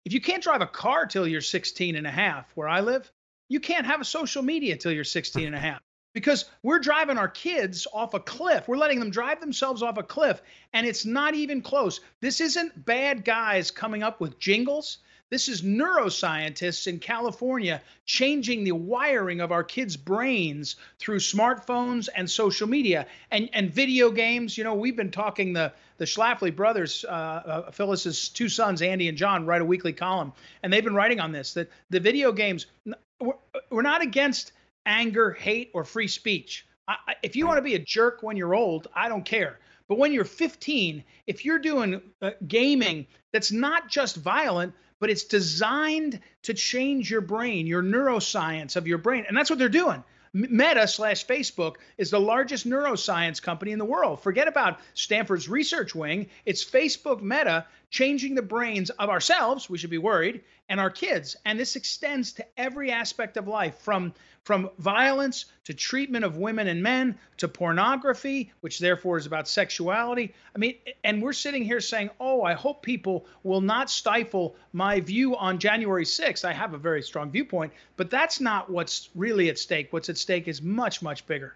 If 0.06 0.14
you 0.14 0.22
can't 0.22 0.44
drive 0.44 0.62
a 0.62 0.68
car 0.68 1.06
till 1.06 1.28
you're 1.28 1.42
16 1.42 1.96
and 1.96 2.08
a 2.08 2.12
half, 2.12 2.50
where 2.56 2.70
I 2.70 2.82
live, 2.82 3.12
you 3.50 3.60
can't 3.60 3.86
have 3.86 4.00
a 4.00 4.06
social 4.06 4.42
media 4.42 4.78
till 4.78 4.92
you're 4.92 5.04
16 5.04 5.46
and 5.46 5.56
a 5.56 5.60
half 5.60 5.82
because 6.14 6.46
we're 6.64 6.80
driving 6.80 7.18
our 7.18 7.28
kids 7.28 7.88
off 7.94 8.14
a 8.14 8.20
cliff. 8.20 8.68
We're 8.68 8.78
letting 8.78 9.00
them 9.00 9.12
drive 9.12 9.40
themselves 9.40 9.84
off 9.84 9.98
a 9.98 10.04
cliff, 10.04 10.42
and 10.74 10.88
it's 10.88 11.06
not 11.06 11.36
even 11.36 11.62
close. 11.62 12.00
This 12.22 12.42
isn't 12.42 12.86
bad 12.86 13.26
guys 13.26 13.70
coming 13.70 14.02
up 14.02 14.20
with 14.20 14.40
jingles. 14.40 15.00
This 15.30 15.50
is 15.50 15.62
neuroscientists 15.62 16.88
in 16.88 17.00
California 17.00 17.82
changing 18.06 18.64
the 18.64 18.72
wiring 18.72 19.42
of 19.42 19.52
our 19.52 19.64
kids' 19.64 19.98
brains 19.98 20.78
through 21.00 21.20
smartphones 21.20 22.08
and 22.16 22.30
social 22.30 22.68
media 22.68 23.08
and, 23.30 23.50
and 23.52 23.74
video 23.74 24.10
games. 24.10 24.58
You 24.58 24.64
know, 24.64 24.76
we've 24.76 24.96
been 24.96 25.12
talking 25.12 25.54
the 25.54 25.74
the 25.98 26.06
Schlafly 26.06 26.56
brothers, 26.56 27.04
uh, 27.04 27.12
uh, 27.12 27.72
Phyllis's 27.72 28.30
two 28.30 28.48
sons, 28.48 28.82
Andy 28.82 29.10
and 29.10 29.18
John, 29.18 29.46
write 29.46 29.62
a 29.62 29.66
weekly 29.66 29.94
column, 29.94 30.32
and 30.62 30.72
they've 30.72 30.84
been 30.84 30.96
writing 30.96 31.20
on 31.20 31.32
this 31.32 31.54
that 31.56 31.70
the 31.90 32.00
video 32.00 32.32
games. 32.32 32.68
We're, 33.20 33.34
we're 33.72 33.82
not 33.82 34.04
against 34.04 34.52
anger, 34.86 35.32
hate, 35.32 35.72
or 35.74 35.84
free 35.84 36.08
speech. 36.08 36.66
I, 36.88 37.16
if 37.22 37.36
you 37.36 37.48
want 37.48 37.58
to 37.58 37.64
be 37.64 37.76
a 37.76 37.80
jerk 37.80 38.24
when 38.24 38.38
you're 38.38 38.56
old, 38.56 38.88
I 38.96 39.10
don't 39.10 39.26
care. 39.26 39.60
But 39.88 39.98
when 39.98 40.14
you're 40.14 40.26
15, 40.26 41.04
if 41.26 41.46
you're 41.46 41.60
doing 41.60 42.02
uh, 42.22 42.32
gaming 42.48 43.08
that's 43.32 43.52
not 43.52 43.90
just 43.90 44.18
violent, 44.18 44.74
but 45.00 45.10
it's 45.10 45.24
designed 45.24 46.20
to 46.44 46.54
change 46.54 47.10
your 47.12 47.22
brain, 47.22 47.68
your 47.68 47.84
neuroscience 47.84 48.76
of 48.76 48.88
your 48.88 48.98
brain, 48.98 49.26
and 49.28 49.38
that's 49.38 49.50
what 49.50 49.60
they're 49.60 49.70
doing. 49.70 50.04
Meta 50.34 50.88
slash 50.88 51.26
Facebook 51.26 51.76
is 51.98 52.12
the 52.12 52.20
largest 52.20 52.68
neuroscience 52.68 53.42
company 53.42 53.72
in 53.72 53.80
the 53.80 53.86
world. 53.86 54.22
Forget 54.22 54.48
about 54.48 54.80
Stanford's 54.94 55.50
research 55.50 55.96
wing. 55.96 56.28
It's 56.46 56.64
Facebook 56.64 57.22
Meta 57.22 57.66
changing 57.90 58.36
the 58.36 58.42
brains 58.42 58.90
of 58.92 59.10
ourselves, 59.10 59.70
we 59.70 59.78
should 59.78 59.90
be 59.90 59.98
worried, 59.98 60.44
and 60.70 60.80
our 60.80 60.90
kids. 60.90 61.38
And 61.46 61.60
this 61.60 61.76
extends 61.76 62.34
to 62.34 62.46
every 62.58 62.92
aspect 62.92 63.38
of 63.38 63.48
life 63.48 63.78
from, 63.80 64.14
from 64.44 64.70
violence 64.78 65.46
to 65.66 65.74
treatment 65.74 66.26
of 66.26 66.38
women 66.38 66.68
and 66.68 66.84
men 66.84 67.18
to 67.38 67.48
pornography, 67.48 68.52
which 68.62 68.80
therefore 68.80 69.18
is 69.18 69.26
about 69.26 69.48
sexuality. 69.48 70.34
I 70.54 70.60
mean, 70.60 70.76
and 71.04 71.22
we're 71.22 71.34
sitting 71.34 71.64
here 71.64 71.80
saying, 71.80 72.10
oh, 72.20 72.44
I 72.44 72.54
hope 72.54 72.82
people 72.82 73.26
will 73.44 73.62
not 73.62 73.90
stifle 73.90 74.56
my 74.74 75.00
view 75.00 75.38
on 75.38 75.60
January 75.60 76.06
6th. 76.06 76.44
I 76.44 76.54
have 76.54 76.74
a 76.74 76.78
very 76.78 77.02
strong 77.02 77.32
viewpoint, 77.32 77.72
but 77.96 78.10
that's 78.10 78.42
not 78.42 78.70
what's 78.70 79.10
really 79.16 79.50
at 79.50 79.58
stake. 79.58 79.94
What's 79.94 80.10
at 80.10 80.18
stake 80.18 80.48
is 80.48 80.62
much, 80.62 81.02
much 81.02 81.26
bigger. 81.26 81.56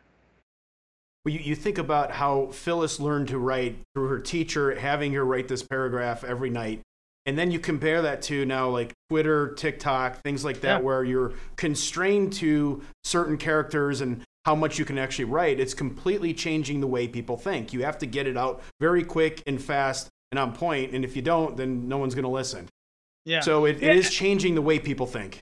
Well, 1.23 1.33
you, 1.33 1.39
you 1.39 1.55
think 1.55 1.77
about 1.77 2.11
how 2.11 2.47
Phyllis 2.47 2.99
learned 2.99 3.27
to 3.29 3.37
write 3.37 3.77
through 3.93 4.07
her 4.07 4.19
teacher, 4.19 4.77
having 4.79 5.13
her 5.13 5.25
write 5.25 5.47
this 5.47 5.63
paragraph 5.63 6.23
every 6.23 6.49
night. 6.49 6.81
And 7.27 7.37
then 7.37 7.51
you 7.51 7.59
compare 7.59 8.01
that 8.01 8.23
to 8.23 8.45
now 8.45 8.69
like 8.69 8.93
Twitter, 9.09 9.53
TikTok, 9.53 10.21
things 10.23 10.43
like 10.43 10.61
that, 10.61 10.79
yeah. 10.79 10.81
where 10.83 11.03
you're 11.03 11.33
constrained 11.55 12.33
to 12.33 12.81
certain 13.03 13.37
characters 13.37 14.01
and 14.01 14.23
how 14.45 14.55
much 14.55 14.79
you 14.79 14.85
can 14.85 14.97
actually 14.97 15.25
write. 15.25 15.59
It's 15.59 15.75
completely 15.75 16.33
changing 16.33 16.81
the 16.81 16.87
way 16.87 17.07
people 17.07 17.37
think. 17.37 17.73
You 17.73 17.83
have 17.83 17.99
to 17.99 18.07
get 18.07 18.25
it 18.25 18.37
out 18.37 18.63
very 18.79 19.03
quick 19.03 19.43
and 19.45 19.61
fast 19.61 20.09
and 20.31 20.39
on 20.39 20.53
point. 20.53 20.93
And 20.93 21.05
if 21.05 21.15
you 21.15 21.21
don't, 21.21 21.55
then 21.55 21.87
no 21.87 21.99
one's 21.99 22.15
going 22.15 22.23
to 22.23 22.29
listen. 22.29 22.67
Yeah. 23.25 23.41
So 23.41 23.65
it, 23.65 23.83
it 23.83 23.95
is 23.95 24.09
changing 24.09 24.55
the 24.55 24.61
way 24.63 24.79
people 24.79 25.05
think. 25.05 25.39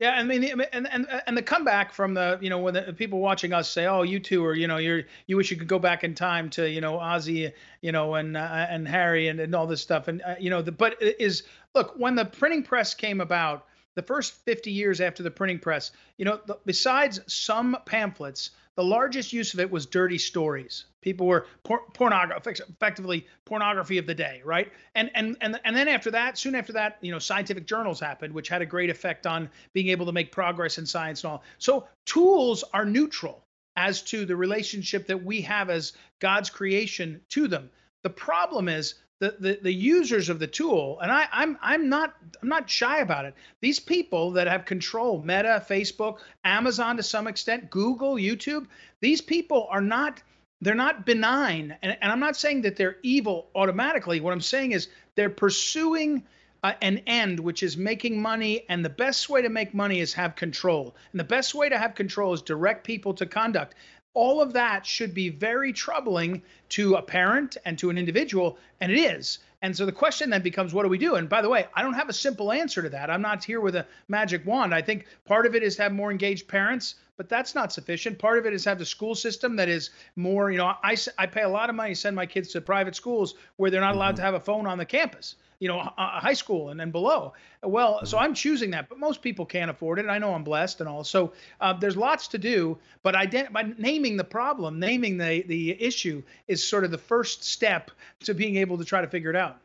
Yeah, 0.00 0.12
I 0.12 0.22
mean, 0.22 0.42
and 0.72 0.88
and 0.90 1.06
and 1.26 1.36
the 1.36 1.42
comeback 1.42 1.92
from 1.92 2.14
the 2.14 2.38
you 2.40 2.48
know 2.48 2.58
when 2.58 2.72
the 2.72 2.94
people 2.94 3.18
watching 3.20 3.52
us 3.52 3.70
say, 3.70 3.84
oh, 3.84 4.00
you 4.00 4.18
two 4.18 4.42
are 4.46 4.54
you 4.54 4.66
know 4.66 4.78
you're 4.78 5.02
you 5.26 5.36
wish 5.36 5.50
you 5.50 5.58
could 5.58 5.68
go 5.68 5.78
back 5.78 6.04
in 6.04 6.14
time 6.14 6.48
to 6.50 6.68
you 6.68 6.80
know 6.80 6.94
Ozzy, 6.94 7.52
you 7.82 7.92
know, 7.92 8.14
and 8.14 8.34
uh, 8.34 8.66
and 8.70 8.88
Harry 8.88 9.28
and, 9.28 9.38
and 9.38 9.54
all 9.54 9.66
this 9.66 9.82
stuff, 9.82 10.08
and 10.08 10.22
uh, 10.22 10.36
you 10.40 10.48
know, 10.48 10.62
the, 10.62 10.72
but 10.72 10.96
is 11.02 11.42
look 11.74 11.92
when 11.98 12.14
the 12.14 12.24
printing 12.24 12.62
press 12.62 12.94
came 12.94 13.20
about, 13.20 13.66
the 13.94 14.02
first 14.02 14.32
50 14.46 14.70
years 14.70 15.02
after 15.02 15.22
the 15.22 15.30
printing 15.30 15.58
press, 15.58 15.90
you 16.16 16.24
know, 16.24 16.40
the, 16.46 16.58
besides 16.64 17.20
some 17.26 17.76
pamphlets, 17.84 18.52
the 18.76 18.84
largest 18.84 19.34
use 19.34 19.52
of 19.52 19.60
it 19.60 19.70
was 19.70 19.84
dirty 19.84 20.16
stories. 20.16 20.86
People 21.00 21.26
were 21.26 21.46
por- 21.62 21.84
pornography, 21.94 22.50
effectively 22.50 23.26
pornography 23.44 23.98
of 23.98 24.06
the 24.06 24.14
day, 24.14 24.42
right? 24.44 24.70
And 24.94 25.10
and 25.14 25.36
and 25.40 25.60
and 25.64 25.74
then 25.76 25.88
after 25.88 26.10
that, 26.10 26.38
soon 26.38 26.54
after 26.54 26.72
that, 26.74 26.98
you 27.00 27.10
know, 27.10 27.18
scientific 27.18 27.66
journals 27.66 28.00
happened, 28.00 28.34
which 28.34 28.48
had 28.48 28.62
a 28.62 28.66
great 28.66 28.90
effect 28.90 29.26
on 29.26 29.48
being 29.72 29.88
able 29.88 30.06
to 30.06 30.12
make 30.12 30.32
progress 30.32 30.78
in 30.78 30.86
science 30.86 31.24
and 31.24 31.32
all. 31.32 31.42
So 31.58 31.86
tools 32.04 32.64
are 32.74 32.84
neutral 32.84 33.44
as 33.76 34.02
to 34.02 34.26
the 34.26 34.36
relationship 34.36 35.06
that 35.06 35.24
we 35.24 35.40
have 35.42 35.70
as 35.70 35.92
God's 36.18 36.50
creation 36.50 37.20
to 37.30 37.48
them. 37.48 37.70
The 38.02 38.10
problem 38.10 38.68
is 38.68 38.94
the, 39.20 39.36
the, 39.38 39.58
the 39.62 39.72
users 39.72 40.28
of 40.30 40.38
the 40.38 40.46
tool, 40.46 40.98
and 41.00 41.12
I, 41.12 41.28
I'm 41.30 41.58
I'm 41.60 41.88
not 41.88 42.14
I'm 42.42 42.48
not 42.48 42.68
shy 42.68 42.98
about 42.98 43.26
it. 43.26 43.34
These 43.60 43.78
people 43.78 44.32
that 44.32 44.46
have 44.46 44.64
control, 44.64 45.22
Meta, 45.22 45.64
Facebook, 45.68 46.18
Amazon 46.44 46.96
to 46.96 47.02
some 47.02 47.26
extent, 47.26 47.70
Google, 47.70 48.14
YouTube, 48.14 48.66
these 49.00 49.20
people 49.20 49.66
are 49.70 49.82
not 49.82 50.22
they're 50.60 50.74
not 50.74 51.06
benign. 51.06 51.76
And, 51.82 51.96
and 52.00 52.12
I'm 52.12 52.20
not 52.20 52.36
saying 52.36 52.62
that 52.62 52.76
they're 52.76 52.96
evil 53.02 53.48
automatically. 53.54 54.20
What 54.20 54.32
I'm 54.32 54.40
saying 54.40 54.72
is 54.72 54.88
they're 55.14 55.30
pursuing 55.30 56.24
uh, 56.62 56.72
an 56.82 56.98
end, 57.06 57.40
which 57.40 57.62
is 57.62 57.76
making 57.76 58.20
money. 58.20 58.64
And 58.68 58.84
the 58.84 58.90
best 58.90 59.28
way 59.30 59.42
to 59.42 59.48
make 59.48 59.72
money 59.72 60.00
is 60.00 60.12
have 60.14 60.36
control. 60.36 60.94
And 61.12 61.20
the 61.20 61.24
best 61.24 61.54
way 61.54 61.68
to 61.68 61.78
have 61.78 61.94
control 61.94 62.34
is 62.34 62.42
direct 62.42 62.84
people 62.84 63.14
to 63.14 63.26
conduct 63.26 63.74
all 64.14 64.40
of 64.42 64.52
that 64.54 64.84
should 64.84 65.14
be 65.14 65.28
very 65.28 65.72
troubling 65.72 66.42
to 66.70 66.96
a 66.96 67.02
parent 67.02 67.56
and 67.64 67.78
to 67.78 67.90
an 67.90 67.98
individual, 67.98 68.58
and 68.80 68.90
it 68.90 68.98
is. 68.98 69.38
And 69.62 69.76
so 69.76 69.86
the 69.86 69.92
question 69.92 70.30
then 70.30 70.42
becomes, 70.42 70.72
what 70.72 70.84
do 70.84 70.88
we 70.88 70.98
do? 70.98 71.16
And 71.16 71.28
by 71.28 71.42
the 71.42 71.48
way, 71.48 71.66
I 71.74 71.82
don't 71.82 71.94
have 71.94 72.08
a 72.08 72.14
simple 72.14 72.50
answer 72.50 72.82
to 72.82 72.88
that. 72.90 73.10
I'm 73.10 73.22
not 73.22 73.44
here 73.44 73.60
with 73.60 73.76
a 73.76 73.86
magic 74.08 74.46
wand. 74.46 74.74
I 74.74 74.82
think 74.82 75.06
part 75.26 75.46
of 75.46 75.54
it 75.54 75.62
is 75.62 75.76
to 75.76 75.82
have 75.82 75.92
more 75.92 76.10
engaged 76.10 76.48
parents, 76.48 76.94
but 77.20 77.28
that's 77.28 77.54
not 77.54 77.70
sufficient. 77.70 78.18
Part 78.18 78.38
of 78.38 78.46
it 78.46 78.54
is 78.54 78.64
have 78.64 78.78
the 78.78 78.86
school 78.86 79.14
system 79.14 79.54
that 79.56 79.68
is 79.68 79.90
more, 80.16 80.50
you 80.50 80.56
know, 80.56 80.72
I, 80.82 80.96
I 81.18 81.26
pay 81.26 81.42
a 81.42 81.48
lot 81.50 81.68
of 81.68 81.76
money 81.76 81.90
to 81.90 81.94
send 81.94 82.16
my 82.16 82.24
kids 82.24 82.48
to 82.52 82.62
private 82.62 82.96
schools 82.96 83.34
where 83.56 83.70
they're 83.70 83.82
not 83.82 83.94
allowed 83.94 84.12
mm-hmm. 84.12 84.16
to 84.16 84.22
have 84.22 84.32
a 84.32 84.40
phone 84.40 84.66
on 84.66 84.78
the 84.78 84.86
campus 84.86 85.34
you 85.58 85.68
know, 85.68 85.80
high 85.98 86.32
school 86.32 86.70
and 86.70 86.80
then 86.80 86.90
below. 86.90 87.34
Well, 87.62 88.06
so 88.06 88.16
mm-hmm. 88.16 88.24
I'm 88.24 88.34
choosing 88.34 88.70
that, 88.70 88.88
but 88.88 88.98
most 88.98 89.20
people 89.20 89.44
can't 89.44 89.70
afford 89.70 89.98
it. 89.98 90.06
I 90.06 90.16
know 90.16 90.32
I'm 90.32 90.44
blessed 90.44 90.80
and 90.80 90.88
all. 90.88 91.04
So 91.04 91.34
uh, 91.60 91.74
there's 91.74 91.98
lots 91.98 92.28
to 92.28 92.38
do, 92.38 92.78
but 93.02 93.14
ident- 93.14 93.52
by 93.52 93.70
naming 93.76 94.16
the 94.16 94.24
problem, 94.24 94.80
naming 94.80 95.18
the 95.18 95.44
the 95.46 95.72
issue 95.78 96.22
is 96.48 96.66
sort 96.66 96.84
of 96.84 96.90
the 96.90 96.96
first 96.96 97.44
step 97.44 97.90
to 98.20 98.32
being 98.32 98.56
able 98.56 98.78
to 98.78 98.84
try 98.86 99.02
to 99.02 99.06
figure 99.06 99.28
it 99.28 99.36
out. 99.36 99.58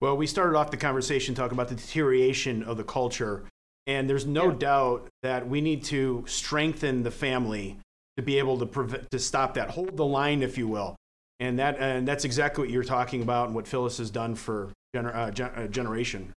Well, 0.00 0.16
we 0.16 0.28
started 0.28 0.56
off 0.56 0.70
the 0.70 0.76
conversation 0.76 1.34
talking 1.34 1.56
about 1.56 1.66
the 1.66 1.74
deterioration 1.74 2.62
of 2.62 2.76
the 2.76 2.84
culture, 2.84 3.42
and 3.88 4.08
there's 4.08 4.26
no 4.26 4.50
yeah. 4.50 4.58
doubt 4.58 5.08
that 5.24 5.48
we 5.48 5.60
need 5.60 5.82
to 5.84 6.24
strengthen 6.28 7.02
the 7.02 7.10
family 7.10 7.76
to 8.16 8.22
be 8.22 8.38
able 8.38 8.58
to 8.58 8.66
prevent 8.66 9.10
to 9.10 9.18
stop 9.18 9.54
that, 9.54 9.70
hold 9.70 9.96
the 9.96 10.04
line, 10.04 10.42
if 10.42 10.56
you 10.56 10.68
will 10.68 10.94
and 11.40 11.58
that 11.58 11.78
and 11.78 12.06
that's 12.06 12.24
exactly 12.24 12.64
what 12.64 12.70
you're 12.70 12.84
talking 12.84 13.22
about 13.22 13.46
and 13.46 13.54
what 13.54 13.66
Phyllis 13.66 13.98
has 13.98 14.10
done 14.10 14.34
for 14.34 14.70
gener- 14.94 15.14
uh, 15.14 15.30
gen- 15.30 15.52
uh, 15.54 15.66
generation. 15.66 16.32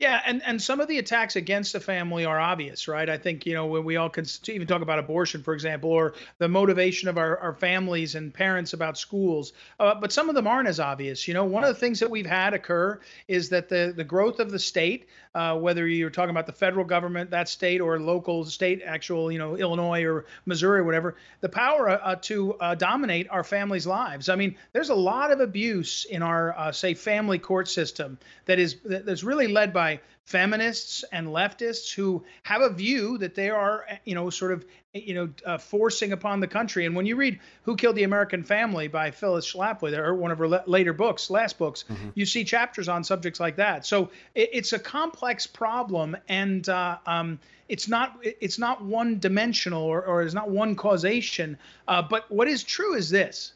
Yeah, 0.00 0.20
and, 0.26 0.42
and 0.44 0.60
some 0.60 0.80
of 0.80 0.88
the 0.88 0.98
attacks 0.98 1.36
against 1.36 1.72
the 1.72 1.78
family 1.78 2.24
are 2.24 2.38
obvious, 2.38 2.88
right? 2.88 3.08
I 3.08 3.16
think, 3.16 3.46
you 3.46 3.54
know, 3.54 3.66
when 3.66 3.84
we 3.84 3.96
all 3.96 4.10
can 4.10 4.26
even 4.48 4.66
talk 4.66 4.82
about 4.82 4.98
abortion, 4.98 5.44
for 5.44 5.54
example, 5.54 5.90
or 5.92 6.14
the 6.38 6.48
motivation 6.48 7.08
of 7.08 7.16
our, 7.16 7.38
our 7.38 7.54
families 7.54 8.16
and 8.16 8.34
parents 8.34 8.72
about 8.72 8.98
schools, 8.98 9.52
uh, 9.78 9.94
but 9.94 10.12
some 10.12 10.28
of 10.28 10.34
them 10.34 10.48
aren't 10.48 10.68
as 10.68 10.80
obvious. 10.80 11.28
You 11.28 11.34
know, 11.34 11.44
one 11.44 11.62
of 11.62 11.68
the 11.68 11.78
things 11.78 12.00
that 12.00 12.10
we've 12.10 12.26
had 12.26 12.54
occur 12.54 13.00
is 13.28 13.50
that 13.50 13.68
the, 13.68 13.94
the 13.96 14.02
growth 14.02 14.40
of 14.40 14.50
the 14.50 14.58
state, 14.58 15.06
uh, 15.32 15.56
whether 15.58 15.86
you're 15.86 16.10
talking 16.10 16.30
about 16.30 16.46
the 16.46 16.52
federal 16.52 16.84
government, 16.84 17.30
that 17.30 17.48
state, 17.48 17.80
or 17.80 18.00
local 18.00 18.44
state, 18.44 18.82
actual, 18.84 19.30
you 19.30 19.38
know, 19.38 19.56
Illinois 19.56 20.02
or 20.04 20.26
Missouri 20.44 20.80
or 20.80 20.84
whatever, 20.84 21.14
the 21.40 21.48
power 21.48 21.88
uh, 21.88 22.16
to 22.22 22.54
uh, 22.54 22.74
dominate 22.74 23.28
our 23.30 23.44
families' 23.44 23.86
lives. 23.86 24.28
I 24.28 24.34
mean, 24.34 24.56
there's 24.72 24.90
a 24.90 24.94
lot 24.94 25.30
of 25.30 25.38
abuse 25.38 26.04
in 26.04 26.20
our, 26.20 26.56
uh, 26.58 26.72
say, 26.72 26.94
family 26.94 27.38
court 27.38 27.68
system 27.68 28.18
that 28.46 28.58
is 28.58 28.76
that's 28.84 29.22
really 29.22 29.46
led 29.48 29.72
by 29.72 29.93
feminists 30.26 31.04
and 31.12 31.28
leftists 31.28 31.92
who 31.92 32.24
have 32.44 32.62
a 32.62 32.70
view 32.70 33.18
that 33.18 33.34
they 33.34 33.50
are, 33.50 33.86
you 34.04 34.14
know, 34.14 34.30
sort 34.30 34.52
of, 34.52 34.64
you 34.94 35.14
know, 35.14 35.28
uh, 35.44 35.58
forcing 35.58 36.12
upon 36.12 36.40
the 36.40 36.46
country. 36.46 36.86
And 36.86 36.96
when 36.96 37.04
you 37.04 37.16
read 37.16 37.40
"Who 37.64 37.76
Killed 37.76 37.96
the 37.96 38.04
American 38.04 38.42
Family" 38.42 38.88
by 38.88 39.10
Phyllis 39.10 39.52
Schlafly, 39.52 39.96
or 39.96 40.14
one 40.14 40.30
of 40.30 40.38
her 40.38 40.48
later 40.66 40.92
books, 40.92 41.28
last 41.28 41.58
books, 41.58 41.84
mm-hmm. 41.88 42.10
you 42.14 42.24
see 42.24 42.44
chapters 42.44 42.88
on 42.88 43.04
subjects 43.04 43.38
like 43.38 43.56
that. 43.56 43.84
So 43.84 44.10
it, 44.34 44.50
it's 44.52 44.72
a 44.72 44.78
complex 44.78 45.46
problem, 45.46 46.16
and 46.28 46.66
uh, 46.68 46.98
um, 47.06 47.38
it's 47.68 47.86
not 47.88 48.18
it's 48.22 48.58
not 48.58 48.82
one 48.82 49.18
dimensional 49.18 49.82
or, 49.82 50.04
or 50.04 50.22
it's 50.22 50.34
not 50.34 50.48
one 50.48 50.74
causation. 50.74 51.58
Uh, 51.86 52.00
but 52.00 52.30
what 52.30 52.48
is 52.48 52.62
true 52.62 52.94
is 52.94 53.10
this: 53.10 53.52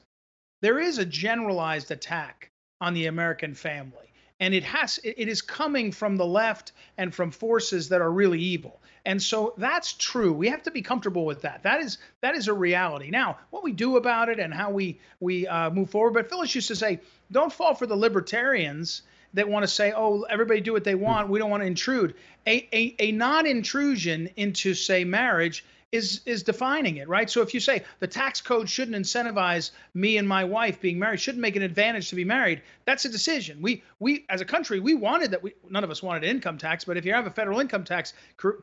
there 0.61 0.79
is 0.79 0.99
a 0.99 1.07
generalized 1.07 1.91
attack 1.91 2.51
on 2.81 2.93
the 2.93 3.07
American 3.07 3.55
family 3.55 4.08
and 4.41 4.55
it 4.55 4.65
has 4.65 4.99
it 5.03 5.29
is 5.29 5.43
coming 5.43 5.91
from 5.93 6.17
the 6.17 6.27
left 6.27 6.73
and 6.97 7.15
from 7.15 7.31
forces 7.31 7.89
that 7.89 8.01
are 8.01 8.11
really 8.11 8.41
evil. 8.41 8.81
And 9.05 9.23
so 9.23 9.55
that's 9.57 9.95
true. 9.95 10.33
We 10.33 10.49
have 10.49 10.63
to 10.65 10.71
be 10.71 10.83
comfortable 10.83 11.25
with 11.25 11.43
that. 11.43 11.63
That 11.63 11.81
is 11.81 11.99
that 12.21 12.35
is 12.35 12.49
a 12.49 12.53
reality. 12.53 13.11
Now 13.11 13.39
what 13.51 13.65
we 13.65 13.73
do 13.73 13.97
about 13.97 14.29
it 14.29 14.39
and 14.39 14.53
how 14.53 14.71
we 14.71 15.01
we 15.21 15.47
uh, 15.47 15.71
move 15.71 15.91
forward 15.91 16.15
but 16.15 16.29
phyllis 16.29 16.55
used 16.55 16.69
to 16.69 16.77
say 16.77 17.01
don't 17.33 17.53
fall 17.53 17.75
for 17.75 17.87
the 17.87 17.97
libertarians 17.97 19.03
that 19.35 19.49
want 19.49 19.63
to 19.63 19.69
say 19.69 19.93
oh 19.95 20.23
everybody 20.23 20.61
do 20.61 20.73
what 20.73 20.85
they 20.85 20.95
want. 20.95 21.29
We 21.29 21.39
don't 21.39 21.51
want 21.51 21.63
to 21.63 21.67
intrude. 21.67 22.15
A, 22.47 22.69
a, 22.73 22.95
a 22.99 23.13
non-intrusion 23.13 24.31
into 24.37 24.75
say 24.75 25.05
marriage 25.05 25.65
is 25.91 26.21
is 26.27 26.43
defining 26.43 26.99
it, 26.99 27.09
right? 27.09 27.31
So 27.31 27.41
if 27.41 27.55
you 27.55 27.61
say 27.61 27.83
the 28.01 28.07
tax 28.07 28.41
code 28.43 28.69
shouldn't 28.69 28.97
incentivize 28.97 29.71
me 29.95 30.19
and 30.19 30.29
my 30.29 30.45
wife 30.45 30.81
being 30.81 30.99
married, 30.99 31.21
shouldn't 31.21 31.41
make 31.41 31.57
an 31.57 31.63
advantage 31.63 32.11
to 32.11 32.17
be 32.17 32.25
married, 32.25 32.63
that's 32.85 33.07
a 33.07 33.09
decision. 33.09 33.63
We 33.63 33.83
we 33.99 34.27
as 34.29 34.43
a 34.43 34.45
country 34.45 34.81
we 34.81 34.95
wanted 34.95 35.31
that 35.31 35.43
we 35.43 35.55
none 35.71 35.85
of 35.85 35.91
us 35.91 36.03
wanted 36.03 36.25
income 36.25 36.59
tax, 36.59 36.85
but 36.85 36.99
if 36.99 37.07
you 37.07 37.15
have 37.15 37.27
a 37.27 37.31
federal 37.31 37.61
income 37.61 37.85
tax, 37.85 38.13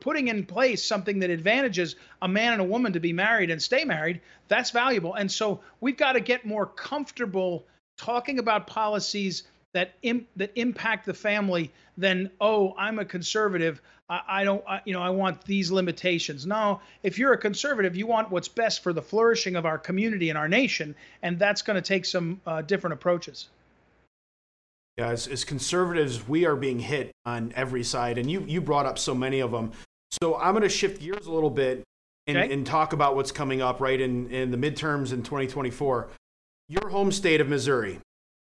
putting 0.00 0.28
in 0.28 0.46
place 0.46 0.84
something 0.84 1.18
that 1.18 1.30
advantages 1.30 1.96
a 2.22 2.28
man 2.28 2.52
and 2.52 2.62
a 2.62 2.64
woman 2.64 2.92
to 2.92 3.00
be 3.00 3.12
married 3.12 3.50
and 3.50 3.60
stay 3.60 3.84
married, 3.84 4.20
that's 4.46 4.70
valuable. 4.70 5.14
And 5.14 5.30
so 5.30 5.60
we've 5.80 5.96
got 5.96 6.12
to 6.12 6.20
get 6.20 6.46
more 6.46 6.66
comfortable 6.66 7.66
talking 7.98 8.38
about 8.38 8.68
policies 8.68 9.44
that 9.72 9.94
Im- 10.02 10.26
that 10.36 10.52
impact 10.54 11.06
the 11.06 11.14
family 11.14 11.72
than 11.98 12.30
oh 12.40 12.72
I'm 12.78 12.98
a 12.98 13.04
conservative 13.04 13.82
I, 14.08 14.20
I 14.28 14.44
don't, 14.44 14.62
I, 14.68 14.80
you 14.84 14.92
know, 14.92 15.02
I 15.02 15.10
want 15.10 15.44
these 15.44 15.70
limitations. 15.70 16.46
No, 16.46 16.80
if 17.02 17.18
you're 17.18 17.32
a 17.32 17.38
conservative, 17.38 17.96
you 17.96 18.06
want 18.06 18.30
what's 18.30 18.48
best 18.48 18.82
for 18.82 18.92
the 18.92 19.02
flourishing 19.02 19.56
of 19.56 19.66
our 19.66 19.78
community 19.78 20.28
and 20.28 20.38
our 20.38 20.48
nation, 20.48 20.94
and 21.22 21.38
that's 21.38 21.62
going 21.62 21.76
to 21.76 21.86
take 21.86 22.04
some 22.04 22.40
uh, 22.46 22.62
different 22.62 22.94
approaches. 22.94 23.48
Yeah, 24.96 25.08
as, 25.08 25.26
as 25.26 25.44
conservatives, 25.44 26.26
we 26.26 26.46
are 26.46 26.56
being 26.56 26.78
hit 26.78 27.12
on 27.26 27.52
every 27.54 27.84
side, 27.84 28.16
and 28.16 28.30
you 28.30 28.42
you 28.46 28.60
brought 28.60 28.86
up 28.86 28.98
so 28.98 29.14
many 29.14 29.40
of 29.40 29.50
them. 29.50 29.72
So 30.10 30.36
I'm 30.36 30.52
going 30.52 30.62
to 30.62 30.68
shift 30.68 31.00
gears 31.00 31.26
a 31.26 31.32
little 31.32 31.50
bit 31.50 31.82
and, 32.26 32.38
okay. 32.38 32.52
and 32.52 32.66
talk 32.66 32.92
about 32.92 33.16
what's 33.16 33.32
coming 33.32 33.60
up 33.60 33.80
right 33.80 34.00
in, 34.00 34.30
in 34.30 34.50
the 34.50 34.56
midterms 34.56 35.12
in 35.12 35.22
2024. 35.22 36.08
Your 36.68 36.88
home 36.88 37.12
state 37.12 37.40
of 37.40 37.48
Missouri. 37.48 38.00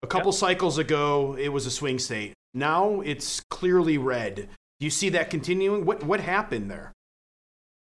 A 0.02 0.06
couple 0.06 0.32
yep. 0.32 0.38
cycles 0.38 0.78
ago, 0.78 1.36
it 1.38 1.50
was 1.50 1.66
a 1.66 1.70
swing 1.70 1.98
state. 1.98 2.34
Now 2.54 3.00
it's 3.00 3.40
clearly 3.48 3.98
red. 3.98 4.48
Do 4.82 4.86
you 4.86 4.90
see 4.90 5.10
that 5.10 5.30
continuing? 5.30 5.84
What 5.84 6.02
what 6.02 6.18
happened 6.18 6.68
there? 6.68 6.92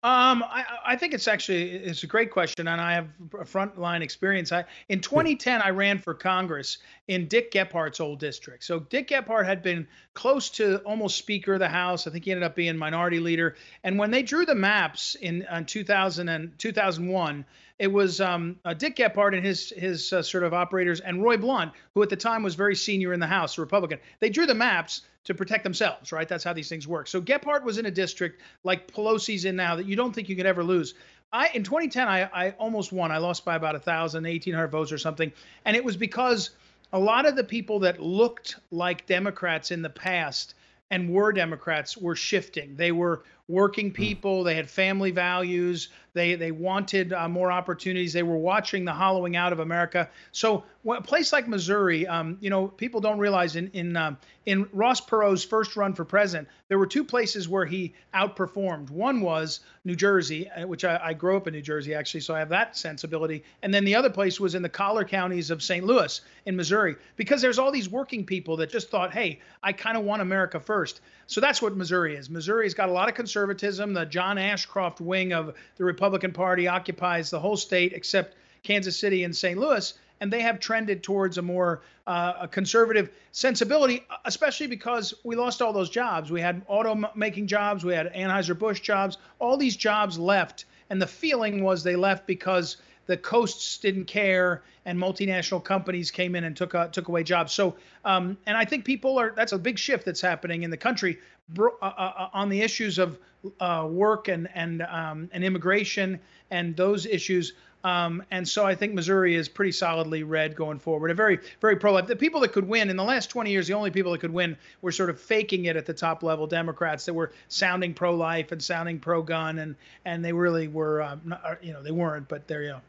Um, 0.03 0.43
I, 0.43 0.65
I 0.85 0.95
think 0.97 1.13
it's 1.13 1.29
actually 1.29 1.71
it's 1.71 2.03
a 2.03 2.07
great 2.07 2.29
question, 2.29 2.67
and 2.67 2.81
I 2.81 2.91
have 2.91 3.07
a 3.35 3.45
frontline 3.45 4.01
experience. 4.01 4.51
I 4.51 4.65
in 4.89 4.99
2010 4.99 5.61
I 5.61 5.69
ran 5.69 5.97
for 5.97 6.13
Congress 6.13 6.79
in 7.07 7.29
Dick 7.29 7.53
Gephardt's 7.53 8.01
old 8.01 8.19
district. 8.19 8.65
So 8.65 8.81
Dick 8.81 9.07
Gephardt 9.07 9.45
had 9.45 9.63
been 9.63 9.87
close 10.13 10.49
to 10.57 10.79
almost 10.79 11.17
Speaker 11.17 11.53
of 11.53 11.61
the 11.61 11.69
House. 11.69 12.05
I 12.05 12.11
think 12.11 12.25
he 12.25 12.31
ended 12.31 12.43
up 12.43 12.53
being 12.53 12.75
Minority 12.75 13.21
Leader. 13.21 13.55
And 13.85 13.97
when 13.97 14.11
they 14.11 14.21
drew 14.21 14.45
the 14.45 14.53
maps 14.53 15.15
in, 15.15 15.47
in 15.49 15.65
2000 15.65 16.27
and 16.27 16.59
2001, 16.59 17.45
it 17.79 17.87
was 17.87 18.19
um, 18.19 18.57
uh, 18.65 18.73
Dick 18.73 18.97
Gephardt 18.97 19.33
and 19.33 19.45
his 19.45 19.69
his 19.69 20.11
uh, 20.11 20.21
sort 20.21 20.43
of 20.43 20.53
operators, 20.53 20.99
and 20.99 21.23
Roy 21.23 21.37
Blunt, 21.37 21.71
who 21.95 22.03
at 22.03 22.09
the 22.09 22.17
time 22.17 22.43
was 22.43 22.55
very 22.55 22.75
senior 22.75 23.13
in 23.13 23.21
the 23.21 23.27
House, 23.27 23.57
a 23.57 23.61
Republican. 23.61 23.99
They 24.19 24.29
drew 24.29 24.45
the 24.45 24.53
maps 24.53 25.03
to 25.25 25.33
protect 25.33 25.63
themselves, 25.63 26.11
right? 26.11 26.27
That's 26.27 26.43
how 26.43 26.53
these 26.53 26.69
things 26.69 26.87
work. 26.87 27.07
So 27.07 27.21
Gephardt 27.21 27.63
was 27.63 27.77
in 27.77 27.85
a 27.85 27.91
district 27.91 28.41
like 28.63 28.91
Pelosi's 28.91 29.45
in 29.45 29.55
now 29.55 29.75
that 29.75 29.85
you 29.85 29.95
don't 29.95 30.13
think 30.13 30.29
you 30.29 30.35
could 30.35 30.45
ever 30.45 30.63
lose. 30.63 30.93
I 31.31 31.49
in 31.53 31.63
2010 31.63 32.07
I, 32.07 32.21
I 32.23 32.49
almost 32.51 32.91
won. 32.91 33.11
I 33.11 33.17
lost 33.17 33.45
by 33.45 33.55
about 33.55 33.75
a 33.75 33.79
thousand, 33.79 34.23
1,800 34.23 34.67
votes 34.67 34.91
or 34.91 34.97
something, 34.97 35.31
and 35.65 35.75
it 35.75 35.83
was 35.83 35.97
because 35.97 36.51
a 36.91 36.99
lot 36.99 37.25
of 37.25 37.35
the 37.35 37.43
people 37.43 37.79
that 37.79 37.99
looked 37.99 38.57
like 38.69 39.07
Democrats 39.07 39.71
in 39.71 39.81
the 39.81 39.89
past 39.89 40.53
and 40.91 41.09
were 41.09 41.33
Democrats 41.33 41.97
were 41.97 42.15
shifting. 42.15 42.75
They 42.75 42.91
were 42.91 43.23
working 43.47 43.89
hmm. 43.89 43.95
people. 43.95 44.43
They 44.43 44.55
had 44.55 44.69
family 44.69 45.11
values. 45.11 45.89
They 46.13 46.35
they 46.35 46.51
wanted 46.51 47.11
uh, 47.11 47.27
more 47.27 47.51
opportunities. 47.51 48.13
They 48.13 48.23
were 48.23 48.37
watching 48.37 48.85
the 48.85 48.93
hollowing 48.93 49.35
out 49.35 49.51
of 49.51 49.59
America. 49.59 50.09
So 50.31 50.63
a 50.87 51.01
place 51.01 51.33
like 51.33 51.47
Missouri, 51.47 52.05
um, 52.05 52.37
you 52.39 52.49
know, 52.49 52.67
people 52.67 53.01
don't 53.01 53.17
realize 53.17 53.55
in 53.55 53.69
in 53.73 53.97
um, 53.97 54.17
in 54.45 54.67
Ross 54.73 55.01
Perot's 55.01 55.43
first 55.43 55.75
run 55.75 55.93
for 55.93 56.05
president, 56.05 56.49
there 56.67 56.77
were 56.77 56.85
two 56.85 57.03
places 57.03 57.47
where 57.47 57.65
he 57.65 57.93
outperformed. 58.13 58.89
One 58.89 59.21
was 59.21 59.61
New 59.85 59.95
Jersey, 59.95 60.49
uh, 60.49 60.67
which 60.67 60.83
I, 60.83 60.99
I 61.01 61.13
grew 61.13 61.37
up 61.37 61.47
in 61.47 61.53
New 61.53 61.61
Jersey 61.61 61.93
actually, 61.95 62.19
so 62.21 62.35
I 62.35 62.39
have 62.39 62.49
that 62.49 62.77
sensibility. 62.77 63.43
And 63.61 63.73
then 63.73 63.85
the 63.85 63.95
other 63.95 64.09
place 64.09 64.39
was 64.39 64.55
in 64.55 64.61
the 64.61 64.69
collar 64.69 65.05
counties 65.05 65.49
of 65.49 65.63
St. 65.63 65.85
Louis 65.85 66.19
in 66.45 66.55
Missouri, 66.55 66.95
because 67.15 67.41
there's 67.41 67.57
all 67.57 67.71
these 67.71 67.89
working 67.89 68.25
people 68.25 68.57
that 68.57 68.69
just 68.69 68.89
thought, 68.89 69.13
hey, 69.13 69.39
I 69.63 69.71
kind 69.71 69.97
of 69.97 70.03
want 70.03 70.21
America 70.21 70.59
first. 70.59 71.01
So 71.27 71.41
that's 71.41 71.61
what 71.61 71.75
Missouri 71.75 72.15
is. 72.15 72.29
Missouri's 72.29 72.73
got 72.73 72.89
a 72.89 72.91
lot 72.91 73.07
of 73.07 73.15
conservatism. 73.33 73.93
The 73.93 74.05
John 74.05 74.37
Ashcroft 74.37 75.01
wing 75.01 75.33
of 75.33 75.55
the 75.77 75.83
Republican 75.83 76.33
Party 76.33 76.67
occupies 76.67 77.31
the 77.31 77.39
whole 77.39 77.57
state 77.57 77.93
except 77.93 78.35
Kansas 78.61 78.95
City 78.95 79.23
and 79.23 79.35
St. 79.35 79.57
Louis 79.57 79.91
and 80.21 80.31
they 80.31 80.41
have 80.41 80.59
trended 80.59 81.01
towards 81.01 81.39
a 81.39 81.41
more 81.41 81.81
uh, 82.05 82.33
a 82.41 82.47
conservative 82.47 83.09
sensibility, 83.31 84.05
especially 84.23 84.67
because 84.67 85.13
we 85.23 85.35
lost 85.35 85.61
all 85.61 85.73
those 85.73 85.89
jobs. 85.89 86.31
We 86.31 86.41
had 86.41 86.61
auto 86.67 87.09
making 87.15 87.47
jobs, 87.47 87.83
we 87.83 87.93
had 87.93 88.13
Anheuser 88.13 88.57
Busch 88.57 88.79
jobs. 88.79 89.17
All 89.39 89.57
these 89.57 89.75
jobs 89.75 90.19
left, 90.19 90.65
and 90.89 91.01
the 91.01 91.07
feeling 91.07 91.63
was 91.63 91.83
they 91.83 91.95
left 91.95 92.27
because 92.27 92.77
the 93.07 93.17
coasts 93.17 93.79
didn't 93.79 94.05
care 94.05 94.61
and 94.85 94.97
multinational 94.97 95.63
companies 95.63 96.11
came 96.11 96.35
in 96.35 96.43
and 96.43 96.55
took 96.55 96.75
uh, 96.75 96.87
took 96.87 97.07
away 97.07 97.23
jobs. 97.23 97.51
So, 97.51 97.75
um, 98.05 98.37
and 98.45 98.55
I 98.55 98.65
think 98.65 98.85
people 98.85 99.17
are 99.19 99.33
that's 99.35 99.51
a 99.51 99.57
big 99.57 99.77
shift 99.77 100.05
that's 100.05 100.21
happening 100.21 100.63
in 100.63 100.69
the 100.69 100.77
country 100.77 101.19
bro- 101.49 101.77
uh, 101.81 101.85
uh, 101.97 102.13
uh 102.17 102.29
on 102.33 102.49
the 102.49 102.61
issues 102.61 102.97
of 102.97 103.17
uh, 103.59 103.87
work 103.89 104.27
and 104.27 104.49
and 104.55 104.81
um, 104.83 105.29
and 105.33 105.43
immigration 105.43 106.19
and 106.51 106.75
those 106.75 107.05
issues. 107.05 107.53
Um, 107.83 108.23
and 108.31 108.47
so 108.47 108.65
I 108.65 108.75
think 108.75 108.93
Missouri 108.93 109.35
is 109.35 109.49
pretty 109.49 109.73
solidly 109.73 110.23
red 110.23 110.55
going 110.55 110.79
forward. 110.79 111.11
A 111.11 111.13
very, 111.13 111.39
very 111.59 111.75
pro-life. 111.75 112.07
The 112.07 112.15
people 112.15 112.39
that 112.41 112.53
could 112.53 112.65
win 112.65 112.89
in 112.89 112.95
the 112.95 113.03
last 113.03 113.29
20 113.29 113.51
years, 113.51 113.67
the 113.67 113.73
only 113.73 113.91
people 113.91 114.13
that 114.13 114.21
could 114.21 114.31
win 114.31 114.55
were 114.81 114.91
sort 114.91 115.09
of 115.09 115.19
faking 115.19 115.65
it 115.65 115.75
at 115.75 115.85
the 115.85 115.93
top 115.93 116.23
level. 116.23 116.47
Democrats 116.47 117.03
that 117.05 117.13
were 117.13 117.33
sounding 117.49 117.93
pro-life 117.93 118.53
and 118.53 118.63
sounding 118.63 118.99
pro-gun, 118.99 119.59
and 119.59 119.75
and 120.05 120.23
they 120.23 120.31
really 120.31 120.69
were, 120.69 121.01
uh, 121.01 121.17
not, 121.25 121.41
uh, 121.43 121.55
you 121.61 121.73
know, 121.73 121.83
they 121.83 121.91
weren't, 121.91 122.29
but 122.29 122.47
they're, 122.47 122.63
you 122.63 122.69
know. 122.69 122.81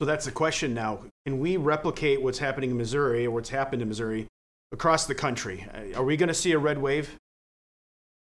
So 0.00 0.06
that's 0.06 0.26
the 0.26 0.32
question 0.32 0.74
now. 0.74 1.00
Can 1.26 1.40
we 1.40 1.56
replicate 1.56 2.22
what's 2.22 2.38
happening 2.38 2.70
in 2.70 2.76
Missouri 2.76 3.26
or 3.26 3.32
what's 3.32 3.50
happened 3.50 3.82
in 3.82 3.88
Missouri 3.88 4.26
across 4.72 5.06
the 5.06 5.14
country? 5.14 5.66
Are 5.96 6.04
we 6.04 6.16
going 6.16 6.28
to 6.28 6.34
see 6.34 6.52
a 6.52 6.58
red 6.58 6.78
wave? 6.78 7.16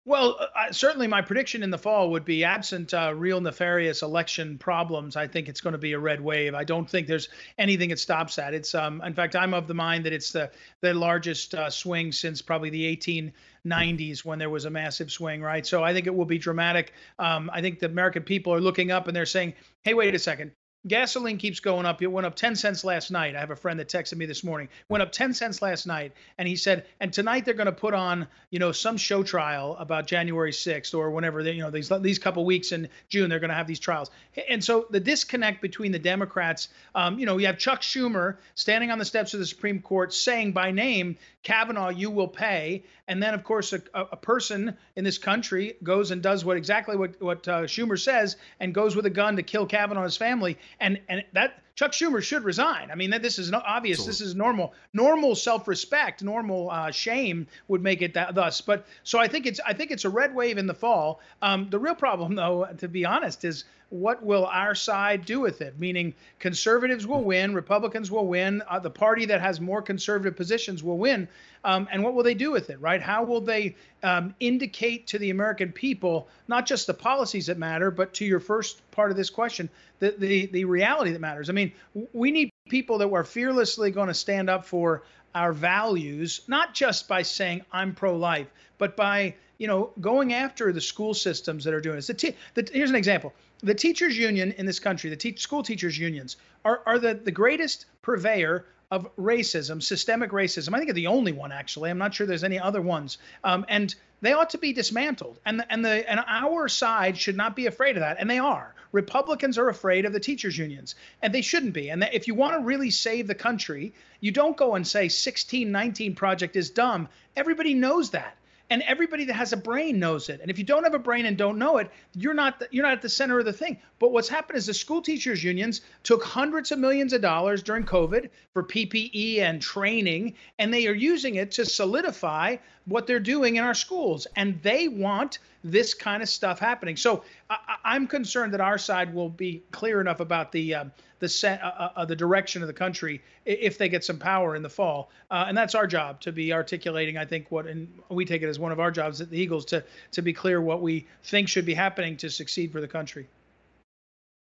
Well, 0.03 0.35
uh, 0.39 0.71
certainly 0.71 1.05
my 1.05 1.21
prediction 1.21 1.61
in 1.61 1.69
the 1.69 1.77
fall 1.77 2.09
would 2.09 2.25
be 2.25 2.43
absent 2.43 2.91
uh, 2.91 3.13
real 3.15 3.39
nefarious 3.39 4.01
election 4.01 4.57
problems. 4.57 5.15
I 5.15 5.27
think 5.27 5.47
it's 5.47 5.61
going 5.61 5.73
to 5.73 5.79
be 5.79 5.93
a 5.93 5.99
red 5.99 6.19
wave. 6.19 6.55
I 6.55 6.63
don't 6.63 6.89
think 6.89 7.05
there's 7.05 7.29
anything 7.59 7.89
that 7.89 7.99
stops 7.99 8.35
that. 8.37 8.55
It's, 8.55 8.73
um, 8.73 8.99
in 9.03 9.13
fact, 9.13 9.35
I'm 9.35 9.53
of 9.53 9.67
the 9.67 9.75
mind 9.75 10.05
that 10.05 10.13
it's 10.13 10.31
the 10.31 10.49
the 10.81 10.95
largest 10.95 11.53
uh, 11.53 11.69
swing 11.69 12.11
since 12.11 12.41
probably 12.41 12.71
the 12.71 12.97
1890s 12.97 14.25
when 14.25 14.39
there 14.39 14.49
was 14.49 14.65
a 14.65 14.71
massive 14.71 15.11
swing, 15.11 15.39
right? 15.39 15.67
So 15.67 15.83
I 15.83 15.93
think 15.93 16.07
it 16.07 16.15
will 16.15 16.25
be 16.25 16.39
dramatic. 16.39 16.93
Um, 17.19 17.51
I 17.53 17.61
think 17.61 17.77
the 17.77 17.85
American 17.85 18.23
people 18.23 18.55
are 18.55 18.61
looking 18.61 18.89
up 18.89 19.07
and 19.07 19.15
they're 19.15 19.27
saying, 19.27 19.53
"Hey, 19.83 19.93
wait 19.93 20.15
a 20.15 20.19
second 20.19 20.51
gasoline 20.87 21.37
keeps 21.37 21.59
going 21.59 21.85
up. 21.85 22.01
It 22.01 22.07
went 22.07 22.25
up 22.25 22.35
10 22.35 22.55
cents 22.55 22.83
last 22.83 23.11
night. 23.11 23.35
I 23.35 23.39
have 23.39 23.51
a 23.51 23.55
friend 23.55 23.79
that 23.79 23.87
texted 23.87 24.17
me 24.17 24.25
this 24.25 24.43
morning. 24.43 24.69
Went 24.89 25.01
up 25.01 25.11
10 25.11 25.33
cents 25.33 25.61
last 25.61 25.85
night, 25.85 26.13
and 26.37 26.47
he 26.47 26.55
said, 26.55 26.85
and 26.99 27.13
tonight 27.13 27.45
they're 27.45 27.53
going 27.53 27.65
to 27.67 27.71
put 27.71 27.93
on, 27.93 28.27
you 28.49 28.59
know, 28.59 28.71
some 28.71 28.97
show 28.97 29.23
trial 29.23 29.75
about 29.77 30.07
January 30.07 30.51
6th 30.51 30.97
or 30.97 31.11
whenever 31.11 31.43
they, 31.43 31.51
you 31.51 31.61
know, 31.61 31.69
these 31.69 31.91
these 32.01 32.19
couple 32.19 32.45
weeks 32.45 32.71
in 32.71 32.89
June 33.09 33.29
they're 33.29 33.39
going 33.39 33.49
to 33.49 33.55
have 33.55 33.67
these 33.67 33.79
trials. 33.79 34.09
And 34.49 34.63
so 34.63 34.87
the 34.89 34.99
disconnect 34.99 35.61
between 35.61 35.91
the 35.91 35.99
Democrats, 35.99 36.69
um, 36.95 37.19
you 37.19 37.25
know, 37.25 37.37
you 37.37 37.45
have 37.47 37.57
Chuck 37.57 37.81
Schumer 37.81 38.37
standing 38.55 38.91
on 38.91 38.99
the 38.99 39.05
steps 39.05 39.33
of 39.33 39.39
the 39.39 39.45
Supreme 39.45 39.81
Court 39.81 40.13
saying 40.13 40.53
by 40.53 40.71
name, 40.71 41.17
Kavanaugh, 41.43 41.89
you 41.89 42.09
will 42.11 42.27
pay, 42.27 42.83
and 43.11 43.21
then 43.21 43.33
of 43.33 43.43
course 43.43 43.73
a, 43.73 43.81
a 43.93 44.17
person 44.17 44.75
in 44.95 45.03
this 45.03 45.17
country 45.17 45.75
goes 45.83 46.11
and 46.11 46.23
does 46.23 46.45
what 46.45 46.57
exactly 46.57 46.95
what 46.95 47.21
what 47.21 47.47
uh, 47.47 47.63
Schumer 47.63 47.99
says 47.99 48.37
and 48.59 48.73
goes 48.73 48.95
with 48.95 49.05
a 49.05 49.09
gun 49.09 49.35
to 49.35 49.43
kill 49.43 49.67
Kavanaugh's 49.67 50.17
family 50.17 50.57
and 50.79 50.99
and 51.09 51.23
that 51.33 51.61
Chuck 51.75 51.93
Schumer 51.93 52.21
should 52.21 52.43
resign. 52.43 52.91
I 52.91 52.95
mean, 52.95 53.09
this 53.09 53.39
is 53.39 53.51
obvious. 53.51 53.99
Absolutely. 53.99 54.11
This 54.11 54.21
is 54.21 54.35
normal. 54.35 54.73
Normal 54.93 55.35
self-respect, 55.35 56.21
normal 56.21 56.69
uh, 56.69 56.91
shame 56.91 57.47
would 57.69 57.81
make 57.81 58.01
it 58.01 58.13
that 58.13 58.35
thus. 58.35 58.61
But 58.61 58.85
so 59.03 59.19
I 59.19 59.27
think 59.27 59.45
it's 59.45 59.59
I 59.65 59.73
think 59.73 59.89
it's 59.89 60.05
a 60.05 60.09
red 60.09 60.35
wave 60.35 60.57
in 60.57 60.67
the 60.67 60.73
fall. 60.73 61.21
Um, 61.41 61.69
the 61.69 61.79
real 61.79 61.95
problem, 61.95 62.35
though, 62.35 62.67
to 62.77 62.87
be 62.87 63.05
honest, 63.05 63.45
is 63.45 63.63
what 63.91 64.23
will 64.23 64.45
our 64.45 64.73
side 64.73 65.25
do 65.25 65.39
with 65.41 65.61
it? 65.61 65.77
Meaning, 65.79 66.15
conservatives 66.39 67.05
will 67.05 67.23
win, 67.23 67.53
Republicans 67.53 68.09
will 68.09 68.25
win, 68.25 68.63
uh, 68.69 68.79
the 68.79 68.89
party 68.89 69.25
that 69.25 69.41
has 69.41 69.61
more 69.61 69.81
conservative 69.81 70.35
positions 70.35 70.81
will 70.81 70.97
win. 70.97 71.27
Um, 71.63 71.87
and 71.91 72.03
what 72.03 72.13
will 72.13 72.23
they 72.23 72.33
do 72.33 72.51
with 72.51 72.69
it, 72.69 72.79
right? 72.79 73.01
How 73.01 73.23
will 73.23 73.41
they 73.41 73.75
um, 74.01 74.33
indicate 74.39 75.07
to 75.07 75.19
the 75.19 75.29
American 75.29 75.71
people 75.71 76.29
not 76.47 76.65
just 76.65 76.87
the 76.87 76.93
policies 76.93 77.47
that 77.47 77.57
matter, 77.57 77.91
but 77.91 78.13
to 78.15 78.25
your 78.25 78.39
first 78.39 78.81
part 78.91 79.11
of 79.11 79.17
this 79.17 79.29
question, 79.29 79.69
the 79.99 80.15
the, 80.17 80.45
the 80.47 80.65
reality 80.65 81.11
that 81.11 81.21
matters? 81.21 81.49
I 81.49 81.53
mean, 81.53 81.73
we 82.13 82.31
need 82.31 82.49
people 82.69 82.97
that 82.99 83.09
were 83.09 83.25
fearlessly 83.25 83.91
going 83.91 84.07
to 84.07 84.13
stand 84.13 84.49
up 84.49 84.65
for 84.65 85.03
our 85.35 85.53
values, 85.53 86.41
not 86.47 86.73
just 86.73 87.07
by 87.07 87.21
saying 87.21 87.61
I'm 87.71 87.93
pro-life, 87.93 88.47
but 88.77 88.95
by 88.95 89.35
you 89.57 89.67
know 89.67 89.91
going 89.99 90.33
after 90.33 90.73
the 90.73 90.81
school 90.81 91.13
systems 91.13 91.65
that 91.65 91.73
are 91.73 91.81
doing 91.81 91.97
this. 91.97 92.07
The 92.07 92.13
t- 92.13 92.35
the, 92.53 92.67
here's 92.73 92.89
an 92.89 92.95
example: 92.95 93.33
the 93.63 93.75
teachers 93.75 94.17
union 94.17 94.51
in 94.53 94.65
this 94.65 94.79
country, 94.79 95.09
the 95.09 95.15
te- 95.15 95.37
school 95.37 95.63
teachers 95.63 95.97
unions, 95.97 96.37
are 96.65 96.81
are 96.85 96.99
the 96.99 97.13
the 97.13 97.31
greatest 97.31 97.85
purveyor 98.01 98.65
of 98.91 99.07
racism, 99.15 99.81
systemic 99.81 100.31
racism. 100.31 100.73
I 100.73 100.77
think 100.77 100.87
they're 100.87 100.93
the 100.93 101.07
only 101.07 101.31
one 101.31 101.51
actually. 101.51 101.89
I'm 101.89 101.97
not 101.97 102.13
sure 102.13 102.27
there's 102.27 102.43
any 102.43 102.59
other 102.59 102.81
ones. 102.81 103.17
Um, 103.43 103.65
and 103.69 103.95
they 104.21 104.33
ought 104.33 104.51
to 104.51 104.57
be 104.57 104.73
dismantled. 104.73 105.39
And 105.45 105.59
the, 105.59 105.71
and 105.71 105.83
the 105.83 106.09
and 106.09 106.19
our 106.27 106.67
side 106.67 107.17
should 107.17 107.37
not 107.37 107.55
be 107.55 107.65
afraid 107.65 107.95
of 107.95 108.01
that. 108.01 108.17
And 108.19 108.29
they 108.29 108.39
are. 108.39 108.75
Republicans 108.91 109.57
are 109.57 109.69
afraid 109.69 110.05
of 110.05 110.11
the 110.11 110.19
teachers 110.19 110.57
unions, 110.57 110.95
and 111.21 111.33
they 111.33 111.41
shouldn't 111.41 111.73
be. 111.73 111.89
And 111.89 112.07
if 112.11 112.27
you 112.27 112.35
want 112.35 112.53
to 112.53 112.59
really 112.59 112.91
save 112.91 113.25
the 113.25 113.35
country, 113.35 113.93
you 114.19 114.31
don't 114.31 114.57
go 114.57 114.75
and 114.75 114.85
say 114.85 115.03
1619 115.03 116.13
project 116.15 116.57
is 116.57 116.69
dumb. 116.69 117.07
Everybody 117.37 117.73
knows 117.73 118.09
that. 118.11 118.35
And 118.71 118.81
everybody 118.83 119.25
that 119.25 119.33
has 119.33 119.51
a 119.51 119.57
brain 119.57 119.99
knows 119.99 120.29
it. 120.29 120.39
And 120.39 120.49
if 120.49 120.57
you 120.57 120.63
don't 120.63 120.85
have 120.85 120.93
a 120.93 120.99
brain 120.99 121.25
and 121.25 121.37
don't 121.37 121.59
know 121.59 121.77
it, 121.77 121.91
you're 122.15 122.33
not 122.33 122.57
the, 122.57 122.69
you're 122.71 122.85
not 122.85 122.93
at 122.93 123.01
the 123.01 123.09
center 123.09 123.37
of 123.37 123.43
the 123.43 123.51
thing. 123.51 123.77
But 123.99 124.13
what's 124.13 124.29
happened 124.29 124.57
is 124.57 124.65
the 124.65 124.73
school 124.73 125.01
teachers 125.01 125.43
unions 125.43 125.81
took 126.03 126.23
hundreds 126.23 126.71
of 126.71 126.79
millions 126.79 127.11
of 127.11 127.21
dollars 127.21 127.61
during 127.61 127.83
COVID 127.83 128.29
for 128.53 128.63
PPE 128.63 129.39
and 129.39 129.61
training, 129.61 130.35
and 130.57 130.73
they 130.73 130.87
are 130.87 130.93
using 130.93 131.35
it 131.35 131.51
to 131.51 131.65
solidify 131.65 132.55
what 132.85 133.07
they're 133.07 133.19
doing 133.19 133.57
in 133.57 133.63
our 133.63 133.73
schools. 133.73 134.25
And 134.37 134.61
they 134.63 134.87
want 134.87 135.39
this 135.63 135.93
kind 135.93 136.23
of 136.23 136.29
stuff 136.29 136.59
happening. 136.59 136.97
So 136.97 137.23
I, 137.49 137.95
am 137.95 138.07
concerned 138.07 138.53
that 138.53 138.61
our 138.61 138.77
side 138.77 139.13
will 139.13 139.29
be 139.29 139.63
clear 139.71 140.01
enough 140.01 140.19
about 140.19 140.51
the 140.51 140.75
uh, 140.75 140.85
the 141.19 141.29
set 141.29 141.61
uh, 141.61 141.71
uh, 141.77 141.89
uh, 141.95 142.05
the 142.05 142.15
direction 142.15 142.61
of 142.61 142.67
the 142.67 142.73
country 142.73 143.21
if 143.45 143.77
they 143.77 143.87
get 143.87 144.03
some 144.03 144.17
power 144.17 144.55
in 144.55 144.63
the 144.63 144.69
fall, 144.69 145.11
uh, 145.29 145.45
and 145.47 145.57
that's 145.57 145.75
our 145.75 145.87
job 145.87 146.19
to 146.21 146.31
be 146.31 146.51
articulating. 146.51 147.17
I 147.17 147.25
think 147.25 147.51
what 147.51 147.67
and 147.67 147.87
we 148.09 148.25
take 148.25 148.41
it 148.41 148.49
as 148.49 148.59
one 148.59 148.71
of 148.71 148.79
our 148.79 148.91
jobs 148.91 149.21
at 149.21 149.29
the 149.29 149.37
Eagles 149.37 149.65
to 149.65 149.83
to 150.11 150.21
be 150.21 150.33
clear 150.33 150.61
what 150.61 150.81
we 150.81 151.07
think 151.23 151.47
should 151.47 151.65
be 151.65 151.75
happening 151.75 152.17
to 152.17 152.29
succeed 152.29 152.71
for 152.71 152.81
the 152.81 152.87
country. 152.87 153.27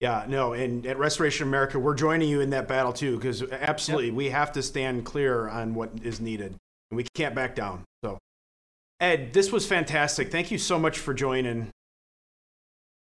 Yeah, 0.01 0.27
no, 0.29 0.53
and 0.53 0.87
at 0.87 0.99
Restoration 0.99 1.49
America, 1.49 1.79
we're 1.79 1.95
joining 1.95 2.29
you 2.29 2.43
in 2.43 2.51
that 2.51 2.69
battle 2.69 2.93
too, 2.93 3.17
because 3.17 3.43
absolutely 3.51 4.09
yep. 4.09 4.15
we 4.15 4.29
have 4.29 4.53
to 4.53 4.63
stand 4.63 5.07
clear 5.07 5.49
on 5.49 5.73
what 5.75 5.91
is 6.03 6.21
needed, 6.21 6.55
and 6.91 6.97
we 6.99 7.05
can't 7.15 7.35
back 7.35 7.55
down. 7.55 7.83
Ed, 9.01 9.33
this 9.33 9.53
was 9.53 9.67
fantastic. 9.67 10.31
Thank 10.31 10.51
you 10.51 10.59
so 10.59 10.79
much 10.79 10.99
for 10.99 11.13
joining. 11.13 11.71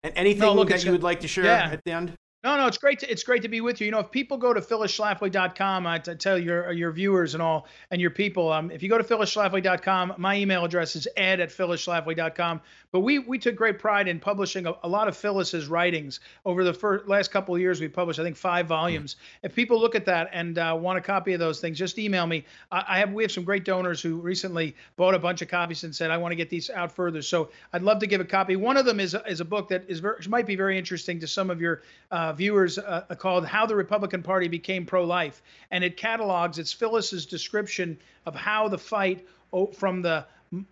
And 0.02 0.12
anything 0.16 0.42
no, 0.42 0.54
look, 0.54 0.68
that 0.68 0.85
you 0.85 0.92
would 0.92 1.02
like 1.02 1.20
to 1.20 1.28
share 1.28 1.44
yeah. 1.44 1.70
at 1.70 1.80
the 1.85 1.92
end? 1.92 2.14
No, 2.44 2.59
no, 2.59 2.66
it's 2.66 2.76
great. 2.76 2.98
To, 2.98 3.11
it's 3.11 3.22
great 3.22 3.40
to 3.40 3.48
be 3.48 3.62
with 3.62 3.80
you. 3.80 3.87
You 3.87 3.90
know, 3.90 4.00
if 4.00 4.11
people 4.11 4.37
go 4.37 4.52
to 4.52 4.61
phyllisschlafly.com, 4.61 5.87
I 5.87 5.98
tell 5.98 6.38
your 6.38 6.72
your 6.72 6.92
viewers 6.92 7.33
and 7.33 7.42
all 7.42 7.66
and 7.90 8.02
your 8.02 8.11
people, 8.11 8.52
um, 8.52 8.70
if 8.70 8.83
you 8.83 8.90
go 8.90 8.98
to 8.98 9.04
phyllisschlafly.com, 9.04 10.16
my 10.18 10.37
email 10.37 10.62
address 10.62 10.94
is 10.94 11.09
ed 11.16 11.40
at 11.40 11.48
phyllisschlafly.com. 11.48 12.61
But 12.92 13.00
we 13.00 13.18
we 13.18 13.38
took 13.38 13.57
great 13.57 13.78
pride 13.78 14.09
in 14.09 14.20
publishing 14.20 14.66
a, 14.66 14.74
a 14.83 14.88
lot 14.88 15.09
of 15.09 15.16
Phyllis's 15.16 15.68
writings 15.68 16.20
over 16.44 16.64
the 16.64 16.74
first, 16.74 17.09
last 17.09 17.30
couple 17.30 17.54
of 17.54 17.62
years. 17.62 17.80
We 17.80 17.88
published, 17.88 18.20
I 18.20 18.24
think, 18.24 18.37
five 18.37 18.66
volumes. 18.66 19.14
Mm-hmm. 19.14 19.46
If 19.46 19.54
people 19.54 19.80
look 19.80 19.94
at 19.94 20.04
that 20.04 20.28
and 20.35 20.59
uh, 20.59 20.76
want 20.78 20.98
a 20.98 21.00
copy 21.00 21.33
of 21.33 21.40
those 21.40 21.62
things, 21.62 21.78
just 21.78 21.98
email 21.98 22.26
me. 22.26 22.44
I, 22.70 22.85
I, 22.87 22.98
have 22.98 23.12
we 23.14 23.22
have 23.22 23.33
some 23.33 23.44
great 23.44 23.64
donors 23.64 24.02
who 24.02 24.16
recently 24.16 24.76
bought 24.96 25.14
a 25.14 25.18
bunch 25.18 25.40
of 25.40 25.48
copies 25.48 25.83
and 25.85 25.96
said 25.96 26.11
I 26.11 26.18
want 26.18 26.33
to 26.33 26.37
get 26.37 26.50
these 26.50 26.68
out 26.68 26.92
further. 26.92 27.22
So 27.22 27.48
I'd 27.72 27.83
love 27.83 28.00
to 28.00 28.07
give 28.07 28.20
a 28.20 28.24
copy. 28.24 28.54
One 28.54 28.76
of 28.76 28.85
them 28.85 29.00
is 29.00 29.16
is 29.26 29.40
a 29.40 29.46
book 29.46 29.70
that 29.70 29.85
is 29.88 30.00
very, 30.00 30.18
might 30.28 30.46
be 30.46 30.57
very 30.57 30.76
interesting 30.76 31.18
to 31.20 31.26
some 31.26 31.48
of 31.48 31.59
your 31.59 31.80
uh, 32.11 32.33
viewers 32.34 32.78
uh, 32.78 33.02
called 33.18 33.46
How 33.46 33.66
the 33.66 33.76
Republican 33.76 34.22
Party 34.22 34.48
Became 34.48 34.86
Pro 34.86 35.04
Life. 35.04 35.42
And 35.70 35.82
it 35.82 35.96
catalogs, 35.96 36.58
it's 36.58 36.72
Phyllis's 36.72 37.26
description 37.26 37.98
of 38.26 38.34
how 38.34 38.68
the 38.68 38.78
fight 38.78 39.26
from 39.76 40.02
the 40.02 40.26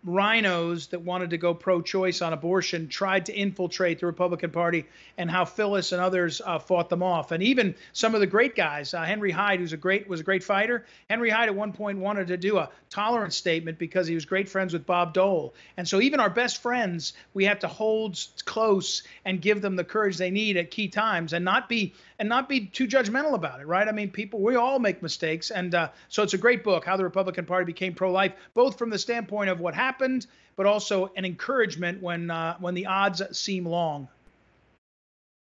RINOs 0.07 0.91
that 0.91 1.01
wanted 1.03 1.31
to 1.31 1.39
go 1.39 1.55
pro-choice 1.55 2.23
on 2.23 2.33
abortion 2.33 2.89
tried 2.89 3.27
to 3.27 3.35
infiltrate 3.35 3.99
the 3.99 4.07
Republican 4.07 4.51
Party, 4.51 4.87
and 5.19 5.31
how 5.31 5.45
Phyllis 5.45 5.93
and 5.93 6.01
others 6.01 6.41
uh, 6.45 6.59
fought 6.59 6.89
them 6.89 7.03
off. 7.03 7.33
And 7.33 7.43
even 7.43 7.75
some 7.93 8.15
of 8.15 8.21
the 8.21 8.27
great 8.27 8.55
guys, 8.55 8.95
uh, 8.95 9.03
Henry 9.03 9.31
Hyde, 9.31 9.61
who's 9.61 9.73
a 9.73 9.77
great 9.77 10.09
was 10.09 10.21
a 10.21 10.25
great 10.25 10.45
fighter. 10.45 10.85
Henry 11.09 11.31
Hyde 11.31 11.49
at 11.49 11.55
one 11.55 11.73
point 11.73 11.99
wanted 11.99 12.29
to 12.29 12.37
do 12.37 12.59
a 12.59 12.71
tolerance 12.91 13.37
statement 13.37 13.79
because 13.79 14.07
he 14.07 14.15
was 14.15 14.25
great 14.25 14.49
friends 14.49 14.73
with 14.73 14.87
Bob 14.87 15.15
Dole. 15.15 15.55
And 15.77 15.89
so 15.89 16.01
even 16.01 16.21
our 16.21 16.31
best 16.31 16.63
friends, 16.63 17.13
we 17.35 17.47
have 17.47 17.61
to 17.61 17.69
hold 17.69 18.19
close 18.45 19.03
and 19.25 19.41
give 19.41 19.63
them 19.63 19.77
the 19.77 19.85
courage 19.85 20.17
they 20.17 20.31
need 20.31 20.57
at 20.57 20.71
key 20.71 20.89
times, 20.89 21.33
and 21.33 21.45
not 21.45 21.69
be 21.69 21.95
and 22.23 22.29
not 22.29 22.49
be 22.49 22.67
too 22.67 22.87
judgmental 22.87 23.35
about 23.35 23.59
it, 23.61 23.67
right? 23.67 23.89
I 23.89 23.91
mean, 23.91 24.09
people, 24.09 24.39
we 24.39 24.55
all 24.55 24.79
make 24.79 25.03
mistakes, 25.03 25.51
and 25.51 25.75
uh, 25.75 25.89
so 26.07 26.23
it's 26.23 26.35
a 26.35 26.39
great 26.39 26.63
book, 26.63 26.85
How 26.85 26.97
the 26.97 27.03
Republican 27.03 27.45
Party 27.45 27.65
Became 27.65 27.95
Pro-Life, 27.95 28.35
both 28.55 28.79
from 28.79 28.91
the 28.91 28.99
standpoint 28.99 29.51
of 29.51 29.59
what 29.59 29.75
happened, 29.75 30.29
but 30.55 30.65
also 30.65 31.11
an 31.17 31.25
encouragement 31.25 32.01
when 32.01 32.31
uh, 32.31 32.57
when 32.61 32.75
the 32.75 32.87
odds 32.87 33.23
seem 33.37 33.67
long. 33.67 34.07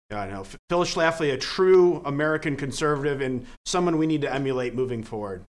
Yeah, 0.09 0.21
I 0.21 0.31
know. 0.31 0.45
Phyllis 0.67 0.95
Schlafly, 0.95 1.31
a 1.31 1.37
true 1.37 2.01
American 2.05 2.55
conservative 2.55 3.21
and 3.21 3.45
someone 3.67 3.99
we 3.99 4.07
need 4.07 4.21
to 4.21 4.33
emulate 4.33 4.73
moving 4.73 5.03
forward. 5.03 5.43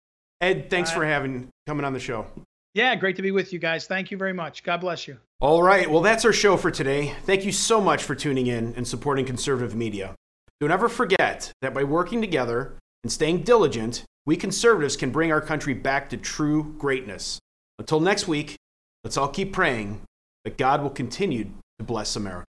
Ed, 0.40 0.70
thanks 0.70 0.90
uh, 0.90 0.94
for 0.94 1.04
having 1.04 1.50
coming 1.66 1.84
on 1.84 1.92
the 1.92 2.00
show. 2.00 2.24
Yeah, 2.72 2.94
great 2.96 3.16
to 3.16 3.22
be 3.22 3.30
with 3.30 3.52
you 3.52 3.58
guys. 3.58 3.86
Thank 3.86 4.10
you 4.10 4.16
very 4.16 4.32
much. 4.32 4.62
God 4.62 4.80
bless 4.80 5.06
you. 5.06 5.18
All 5.38 5.62
right. 5.62 5.90
Well, 5.90 6.00
that's 6.00 6.24
our 6.24 6.32
show 6.32 6.56
for 6.56 6.70
today. 6.70 7.14
Thank 7.24 7.44
you 7.44 7.52
so 7.52 7.78
much 7.78 8.04
for 8.04 8.14
tuning 8.14 8.46
in 8.46 8.72
and 8.74 8.88
supporting 8.88 9.26
conservative 9.26 9.74
media. 9.74 10.14
Don't 10.60 10.70
ever 10.70 10.90
forget 10.90 11.52
that 11.62 11.72
by 11.72 11.84
working 11.84 12.20
together 12.20 12.74
and 13.02 13.10
staying 13.10 13.44
diligent, 13.44 14.04
we 14.26 14.36
conservatives 14.36 14.94
can 14.94 15.10
bring 15.10 15.32
our 15.32 15.40
country 15.40 15.72
back 15.72 16.10
to 16.10 16.18
true 16.18 16.74
greatness. 16.76 17.38
Until 17.78 17.98
next 17.98 18.28
week, 18.28 18.56
let's 19.02 19.16
all 19.16 19.28
keep 19.28 19.54
praying 19.54 20.02
that 20.44 20.58
God 20.58 20.82
will 20.82 20.90
continue 20.90 21.44
to 21.78 21.84
bless 21.84 22.14
America. 22.14 22.44